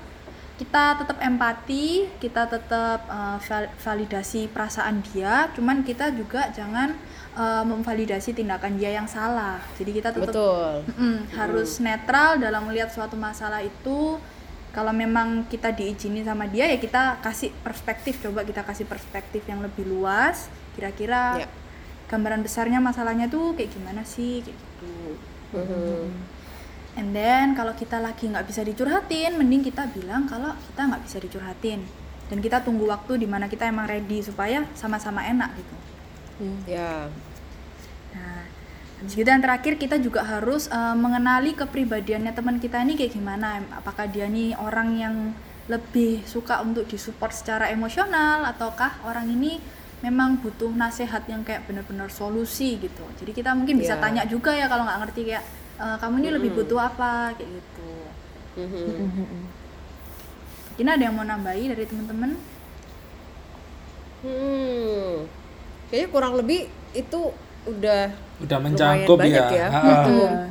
Kita 0.60 1.00
tetap 1.00 1.24
empati, 1.24 2.12
kita 2.20 2.44
tetap 2.52 3.08
uh, 3.08 3.40
val- 3.40 3.72
validasi 3.80 4.52
perasaan 4.52 5.00
dia. 5.08 5.48
Cuman 5.56 5.88
kita 5.88 6.12
juga 6.12 6.52
jangan 6.52 7.00
uh, 7.40 7.64
memvalidasi 7.64 8.36
tindakan 8.36 8.76
dia 8.76 8.92
yang 8.92 9.08
salah. 9.08 9.64
Jadi 9.80 9.92
kita 9.96 10.12
tetap 10.12 10.36
Betul. 10.36 10.84
Mm-mm, 10.84 11.32
harus 11.40 11.80
netral 11.80 12.44
dalam 12.44 12.68
melihat 12.68 12.92
suatu 12.92 13.16
masalah 13.16 13.64
itu. 13.64 14.20
Kalau 14.80 14.96
memang 14.96 15.44
kita 15.52 15.76
diizini 15.76 16.24
sama 16.24 16.48
dia 16.48 16.64
ya 16.72 16.80
kita 16.80 17.20
kasih 17.20 17.52
perspektif, 17.60 18.24
coba 18.24 18.48
kita 18.48 18.64
kasih 18.64 18.88
perspektif 18.88 19.44
yang 19.44 19.60
lebih 19.60 19.84
luas. 19.84 20.48
Kira-kira 20.72 21.44
Ya. 21.44 21.48
gambaran 22.08 22.40
besarnya 22.40 22.80
masalahnya 22.80 23.28
tuh 23.28 23.60
kayak 23.60 23.76
gimana 23.76 24.08
sih 24.08 24.40
kayak 24.40 24.56
gitu. 24.56 25.20
Mhm. 25.52 26.08
And 26.96 27.12
then 27.12 27.60
kalau 27.60 27.76
kita 27.76 28.00
lagi 28.00 28.32
nggak 28.32 28.48
bisa 28.48 28.64
dicurhatin, 28.64 29.36
mending 29.36 29.68
kita 29.68 29.84
bilang 29.92 30.32
kalau 30.32 30.56
kita 30.72 30.82
nggak 30.88 31.04
bisa 31.04 31.18
dicurhatin. 31.20 31.84
Dan 32.32 32.40
kita 32.40 32.64
tunggu 32.64 32.88
waktu 32.88 33.20
di 33.20 33.28
mana 33.28 33.52
kita 33.52 33.68
emang 33.68 33.84
ready 33.84 34.24
supaya 34.24 34.64
sama-sama 34.80 35.28
enak 35.28 35.60
gitu. 35.60 35.76
Ya. 36.72 37.12
Nah, 38.16 38.48
habis 39.00 39.16
gitu 39.16 39.26
yang 39.26 39.40
terakhir 39.40 39.80
kita 39.80 39.96
juga 39.98 40.22
harus 40.24 40.68
eh, 40.68 40.96
mengenali 40.96 41.56
kepribadiannya 41.56 42.36
teman 42.36 42.60
kita 42.60 42.84
ini 42.84 43.00
kayak 43.00 43.16
gimana. 43.16 43.64
Apakah 43.72 44.06
dia 44.12 44.28
nih 44.28 44.56
orang 44.60 44.90
yang 44.96 45.16
lebih 45.70 46.26
suka 46.26 46.60
untuk 46.60 46.90
disupport 46.90 47.30
secara 47.32 47.70
emosional 47.70 48.42
ataukah 48.44 49.00
orang 49.06 49.30
ini 49.30 49.62
memang 50.02 50.40
butuh 50.40 50.72
nasihat 50.74 51.28
yang 51.28 51.44
kayak 51.44 51.68
benar-benar 51.68 52.10
solusi 52.10 52.80
gitu. 52.80 53.04
Jadi 53.20 53.32
kita 53.36 53.52
mungkin 53.54 53.78
bisa 53.78 53.96
Ya. 53.96 54.02
tanya 54.02 54.24
juga 54.26 54.52
ya 54.56 54.66
kalau 54.66 54.84
nggak 54.88 55.00
ngerti 55.08 55.22
kayak 55.30 55.44
"Eh, 55.80 55.96
kamu 56.00 56.16
ini 56.20 56.30
lebih 56.36 56.52
butuh 56.56 56.80
apa 56.80 57.36
kayak 57.38 57.50
gitu. 57.56 57.92
Mhm. 58.60 59.44
Mungkin 60.74 60.88
ada 60.88 61.04
yang 61.04 61.16
mau 61.16 61.28
nambahi 61.28 61.64
dari 61.72 61.84
teman-teman? 61.84 62.32
Hmm. 64.20 65.28
Kayaknya 65.88 66.08
kurang 66.12 66.34
lebih 66.36 66.68
itu 66.92 67.20
udah 67.64 68.12
Udah 68.40 68.58
mencakup 68.60 69.18
banyak 69.20 69.48
ya. 69.52 69.68
ya. 69.68 69.98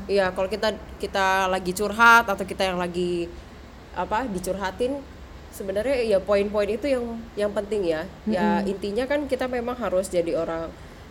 Iya, 0.09 0.27
kalau 0.33 0.49
kita 0.49 0.77
kita 1.01 1.49
lagi 1.49 1.73
curhat 1.73 2.29
atau 2.29 2.45
kita 2.45 2.69
yang 2.69 2.79
lagi 2.81 3.29
apa 3.97 4.29
dicurhatin 4.31 5.03
sebenarnya 5.51 6.07
ya 6.07 6.19
poin-poin 6.23 6.69
itu 6.71 6.87
yang 6.87 7.05
yang 7.35 7.51
penting 7.51 7.89
ya. 7.89 8.05
Ya 8.29 8.61
intinya 8.63 9.09
kan 9.09 9.25
kita 9.25 9.49
memang 9.49 9.75
harus 9.75 10.13
jadi 10.13 10.37
orang 10.37 10.69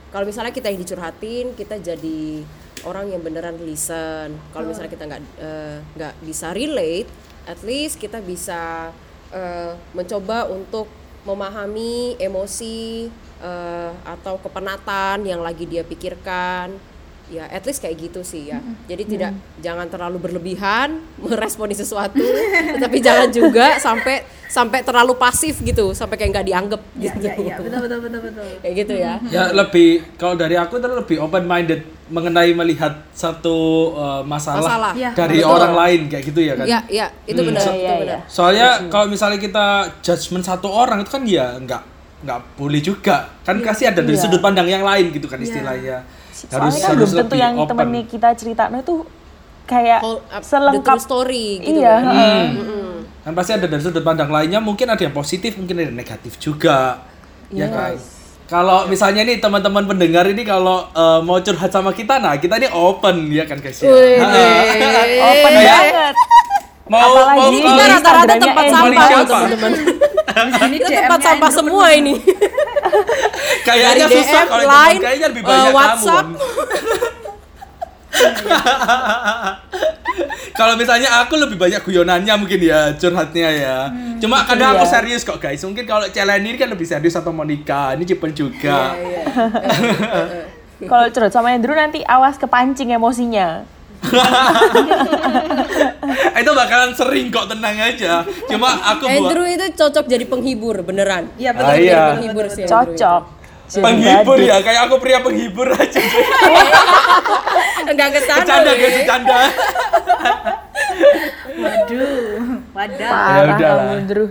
kalau 0.07 0.23
misalnya 0.23 0.55
kita 0.55 0.71
yang 0.71 0.79
dicurhatin, 0.79 1.51
kita 1.51 1.83
jadi 1.83 2.47
orang 2.87 3.11
yang 3.11 3.19
beneran 3.19 3.59
listen. 3.59 4.39
Kalau 4.55 4.65
misalnya 4.71 4.91
kita 4.91 5.03
nggak 5.03 5.23
eh, 5.41 5.77
nggak 5.99 6.13
bisa 6.23 6.55
relate, 6.55 7.09
at 7.43 7.59
least 7.67 7.99
kita 7.99 8.23
bisa 8.23 8.93
eh, 9.35 9.75
mencoba 9.91 10.47
untuk 10.47 10.87
memahami 11.27 12.15
emosi 12.23 13.11
eh, 13.39 13.91
atau 14.03 14.37
kepenatan 14.37 15.21
yang 15.21 15.39
lagi 15.39 15.63
dia 15.63 15.81
pikirkan. 15.81 16.73
Ya 17.27 17.43
at 17.45 17.59
least 17.61 17.83
kayak 17.83 17.99
gitu 18.01 18.23
sih 18.23 18.47
ya. 18.47 18.55
Jadi 18.87 19.03
tidak 19.05 19.31
jangan 19.59 19.83
terlalu 19.85 20.15
berlebihan 20.17 20.95
meresponi 21.21 21.75
sesuatu 21.75 22.23
tapi 22.79 22.97
jangan 22.97 23.27
juga 23.29 23.75
sampai 23.77 24.23
sampai 24.47 24.79
terlalu 24.79 25.11
pasif 25.13 25.59
gitu 25.59 25.91
sampai 25.91 26.15
kayak 26.15 26.31
nggak 26.31 26.47
dianggap 26.47 26.81
Iya, 26.95 27.11
gitu. 27.11 27.19
iya, 27.19 27.33
iya, 27.35 27.55
betul 27.59 27.79
betul 27.83 27.99
betul 27.99 28.21
betul. 28.23 28.47
kayak 28.63 28.75
gitu 28.79 28.93
ya. 28.95 29.13
Ya 29.27 29.51
lebih 29.51 29.89
kalau 30.15 30.39
dari 30.39 30.55
aku 30.55 30.79
itu 30.79 30.87
lebih 30.87 31.17
open 31.19 31.43
minded 31.43 31.83
mengenai 32.07 32.55
melihat 32.55 33.03
satu 33.11 33.57
uh, 33.91 34.23
masalah, 34.23 34.63
Masalah. 34.63 34.91
Iya, 34.95 35.11
dari 35.11 35.37
betul. 35.37 35.51
orang 35.51 35.73
lain 35.75 35.99
kayak 36.07 36.23
gitu 36.25 36.39
ya 36.39 36.53
kan. 36.55 36.63
ya 36.65 36.79
ya 36.87 37.05
itu 37.27 37.35
Hmm, 37.35 37.49
benar 37.51 37.59
so- 37.61 37.75
itu 37.75 37.83
Iya, 37.83 37.93
benar. 37.99 38.19
Soalnya 38.25 38.67
kalau 38.87 39.05
misalnya 39.05 39.35
kita 39.37 39.65
judgement 39.99 40.47
satu 40.47 40.71
orang 40.71 41.03
itu 41.03 41.11
kan 41.11 41.27
ya 41.27 41.59
nggak 41.59 41.83
nggak 42.19 42.39
boleh 42.53 42.79
juga. 42.79 43.29
Kan 43.41 43.59
kasih 43.59 43.89
ada 43.89 43.99
dari 43.99 44.13
Iya. 44.13 44.23
sudut 44.23 44.39
pandang 44.39 44.65
yang 44.65 44.81
lain 44.81 45.09
gitu 45.09 45.25
kan 45.25 45.37
istilahnya. 45.37 46.01
Harus 46.01 46.41
Soalnya 46.47 46.79
kan 46.79 46.89
harus 46.91 47.09
belum 47.09 47.17
tentu 47.17 47.17
lebih 47.27 47.39
yang 47.39 47.53
open. 47.55 47.69
temennya 47.71 48.03
kita 48.05 48.27
ceritain 48.33 48.73
itu 48.75 48.95
kayak 49.65 49.99
Whole- 49.99 50.23
the 50.23 50.39
selengkap 50.39 50.95
true 50.95 51.03
story 51.03 51.47
gitu 51.59 51.77
iya 51.77 51.95
kan. 51.95 52.03
heeh. 52.07 52.45
Kan 53.21 53.33
pasti 53.33 53.51
ada 53.51 53.65
dari 53.65 53.81
sudut 53.81 54.01
pandang 54.01 54.27
lainnya 54.27 54.59
mungkin 54.59 54.87
ada 54.87 54.99
yang 54.99 55.11
positif, 55.11 55.55
mungkin 55.55 55.75
ada 55.75 55.85
yang 55.85 55.95
negatif 55.95 56.37
juga. 56.37 57.03
Ya 57.49 57.67
kan? 57.67 57.99
Kalau 58.47 58.87
misalnya 58.87 59.21
nih 59.21 59.37
teman-teman 59.37 59.83
pendengar 59.83 60.23
ini 60.25 60.41
kalau 60.41 60.87
eh, 60.87 61.19
mau 61.19 61.35
curhat 61.37 61.67
sama 61.67 61.91
kita, 61.91 62.15
nah 62.15 62.33
kita 62.33 62.55
ini 62.55 62.69
open 62.69 63.27
ya 63.27 63.43
kan 63.43 63.59
guys 63.59 63.77
ya. 63.77 63.91
Open 63.91 65.51
Kayak- 65.53 65.83
banget 65.91 66.15
Mau 66.87 67.03
Apalagi 67.03 67.35
mau 67.35 67.51
kita 67.67 67.83
rata-rata 67.91 68.33
tempat 68.39 68.65
sampah 68.71 69.07
teman-teman 69.27 69.71
Ini 70.67 70.77
tempat 70.79 71.19
sampah 71.19 71.49
semua 71.49 71.85
ini 71.89 72.13
kayaknya 73.67 74.03
Dari 74.03 74.15
susah 74.15 74.41
DM, 74.41 74.47
kalau 74.47 74.65
line, 74.65 74.99
kayaknya 74.99 75.27
lebih 75.27 75.43
banyak 75.43 75.71
WhatsApp. 75.71 76.25
kamu. 76.25 76.37
Kalau 80.57 80.73
misalnya 80.73 81.21
aku 81.21 81.37
lebih 81.37 81.53
banyak 81.53 81.85
guyonannya 81.85 82.33
mungkin 82.33 82.57
ya 82.57 82.89
curhatnya 82.97 83.49
ya. 83.51 83.77
Hmm. 83.85 84.17
Cuma 84.17 84.41
kadang 84.41 84.73
aku 84.73 84.83
Iya. 84.83 84.91
serius 84.91 85.21
kok 85.21 85.37
guys. 85.37 85.61
Mungkin 85.61 85.85
kalau 85.85 86.09
Celeni 86.09 86.49
ini 86.49 86.57
kan 86.57 86.65
lebih 86.65 86.81
serius 86.81 87.13
atau 87.13 87.29
Monica. 87.29 87.93
Ini 87.93 88.01
Cipen 88.01 88.33
juga. 88.33 88.97
Iya, 88.97 89.21
kalau 90.89 91.05
curhat 91.13 91.29
sama 91.29 91.53
Andrew 91.53 91.73
nanti 91.73 92.01
awas 92.01 92.35
kepancing 92.35 92.89
emosinya 92.89 93.63
itu 96.37 96.51
bakalan 96.53 96.91
sering 96.93 97.27
kok 97.27 97.49
tenang 97.49 97.75
aja. 97.75 98.23
Cuma 98.45 98.69
aku 98.71 99.03
buat 99.05 99.33
Andrew 99.33 99.45
itu 99.45 99.65
cocok 99.73 100.05
jadi 100.05 100.23
penghibur 100.23 100.79
beneran 100.81 101.27
Iya 101.35 101.51
betul. 101.51 101.67
Ah, 101.67 101.75
iya. 101.75 101.97
betul, 101.97 102.11
penghibur 102.15 102.45
betul, 102.45 102.55
sih. 102.55 102.63
Andrew 102.63 102.77
cocok 102.93 103.21
Jadi 103.67 103.83
penghibur 103.83 104.37
ya. 104.39 104.55
Kayak 104.61 104.81
aku 104.87 104.95
pria 104.97 105.19
penghibur 105.19 105.67
aja. 105.67 105.99
enggak 107.91 108.09
ke 108.09 108.19
sana 108.21 108.37
Bercanda 108.39 108.71
guys, 108.73 108.93
bercanda. 108.95 109.39
Waduh, 111.57 112.61
wadah. 112.71 113.01
Ya 113.01 113.11
parah 113.11 113.57
kamu 113.57 113.89
Andrew 113.97 114.27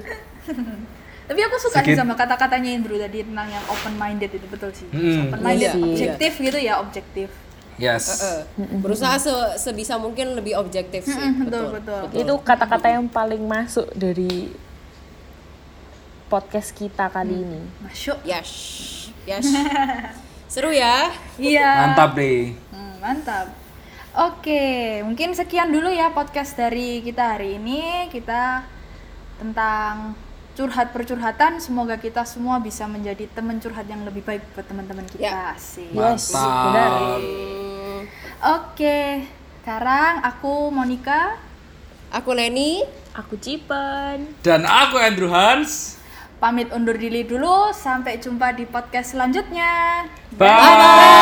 Tapi 1.26 1.40
aku 1.42 1.56
suka 1.58 1.82
sih 1.82 1.90
Sedikit. 1.90 2.00
sama 2.00 2.14
kata-katanya 2.14 2.70
Indro 2.70 2.94
tadi 2.94 3.18
tentang 3.20 3.50
yang 3.50 3.64
open 3.66 3.98
minded 3.98 4.30
itu 4.30 4.46
betul 4.46 4.70
sih. 4.70 4.86
Hmm. 4.94 5.26
Open 5.26 5.40
minded, 5.42 5.58
Iya 5.58 5.70
sih. 5.74 5.82
objektif 5.82 6.32
gitu 6.38 6.58
ya, 6.62 6.74
objektif. 6.78 7.28
Yes. 7.76 8.08
Berusaha 8.80 9.16
se- 9.16 9.32
sebisa 9.60 9.96
mungkin 9.96 10.32
lebih 10.32 10.56
objektif 10.56 11.04
sih 11.04 11.12
Mm, 11.14 11.44
betul, 11.44 11.64
betul. 11.74 12.00
itu 12.14 12.34
kata-kata 12.40 12.88
yang 12.90 13.04
paling 13.06 13.40
masuk 13.40 13.84
dari 13.92 14.48
podcast 16.26 16.72
kita 16.72 17.06
kali 17.06 17.36
ini 17.36 17.60
Masuk. 17.78 18.18
yes 18.22 18.50
yes 19.24 19.46
seru 20.48 20.70
ya 20.70 21.12
Iya. 21.36 21.68
Mantap 21.86 22.14
deh. 22.14 22.54
Hmm, 22.70 22.94
mantap. 22.96 23.46
Oke, 24.16 24.64
mungkin 25.02 25.36
sekian 25.36 25.68
dulu 25.68 25.86
ya 25.86 26.08
podcast 26.08 26.56
dari 26.56 27.04
kita 27.04 27.36
hari 27.36 27.60
ini. 27.60 28.08
Kita 28.08 28.64
tentang 29.36 30.16
curhat 30.54 30.88
percurhatan. 30.90 31.60
Semoga 31.60 32.00
kita 32.00 32.24
semua 32.24 32.56
bisa 32.56 32.88
menjadi 32.88 33.28
teman 33.28 33.60
curhat 33.60 33.84
yang 33.84 34.00
lebih 34.02 34.24
baik 34.24 34.40
buat 34.54 34.64
teman-teman 34.64 35.04
kita. 35.04 35.20
Ya. 35.20 35.52
Asik. 35.52 35.92
Mantap. 35.92 37.20
Oke, 38.44 39.24
sekarang 39.64 40.20
aku 40.20 40.68
Monica 40.68 41.40
aku 42.12 42.36
Leni 42.36 42.84
aku 43.16 43.40
Cipen 43.40 44.28
Dan 44.44 44.68
aku 44.68 45.00
Andrew 45.00 45.32
Hans. 45.32 45.96
pamit 46.36 46.68
undur 46.68 47.00
diri 47.00 47.24
dulu. 47.24 47.72
Sampai 47.72 48.20
jumpa 48.20 48.52
di 48.52 48.68
podcast 48.68 49.16
selanjutnya. 49.16 50.04
Bye. 50.36 51.16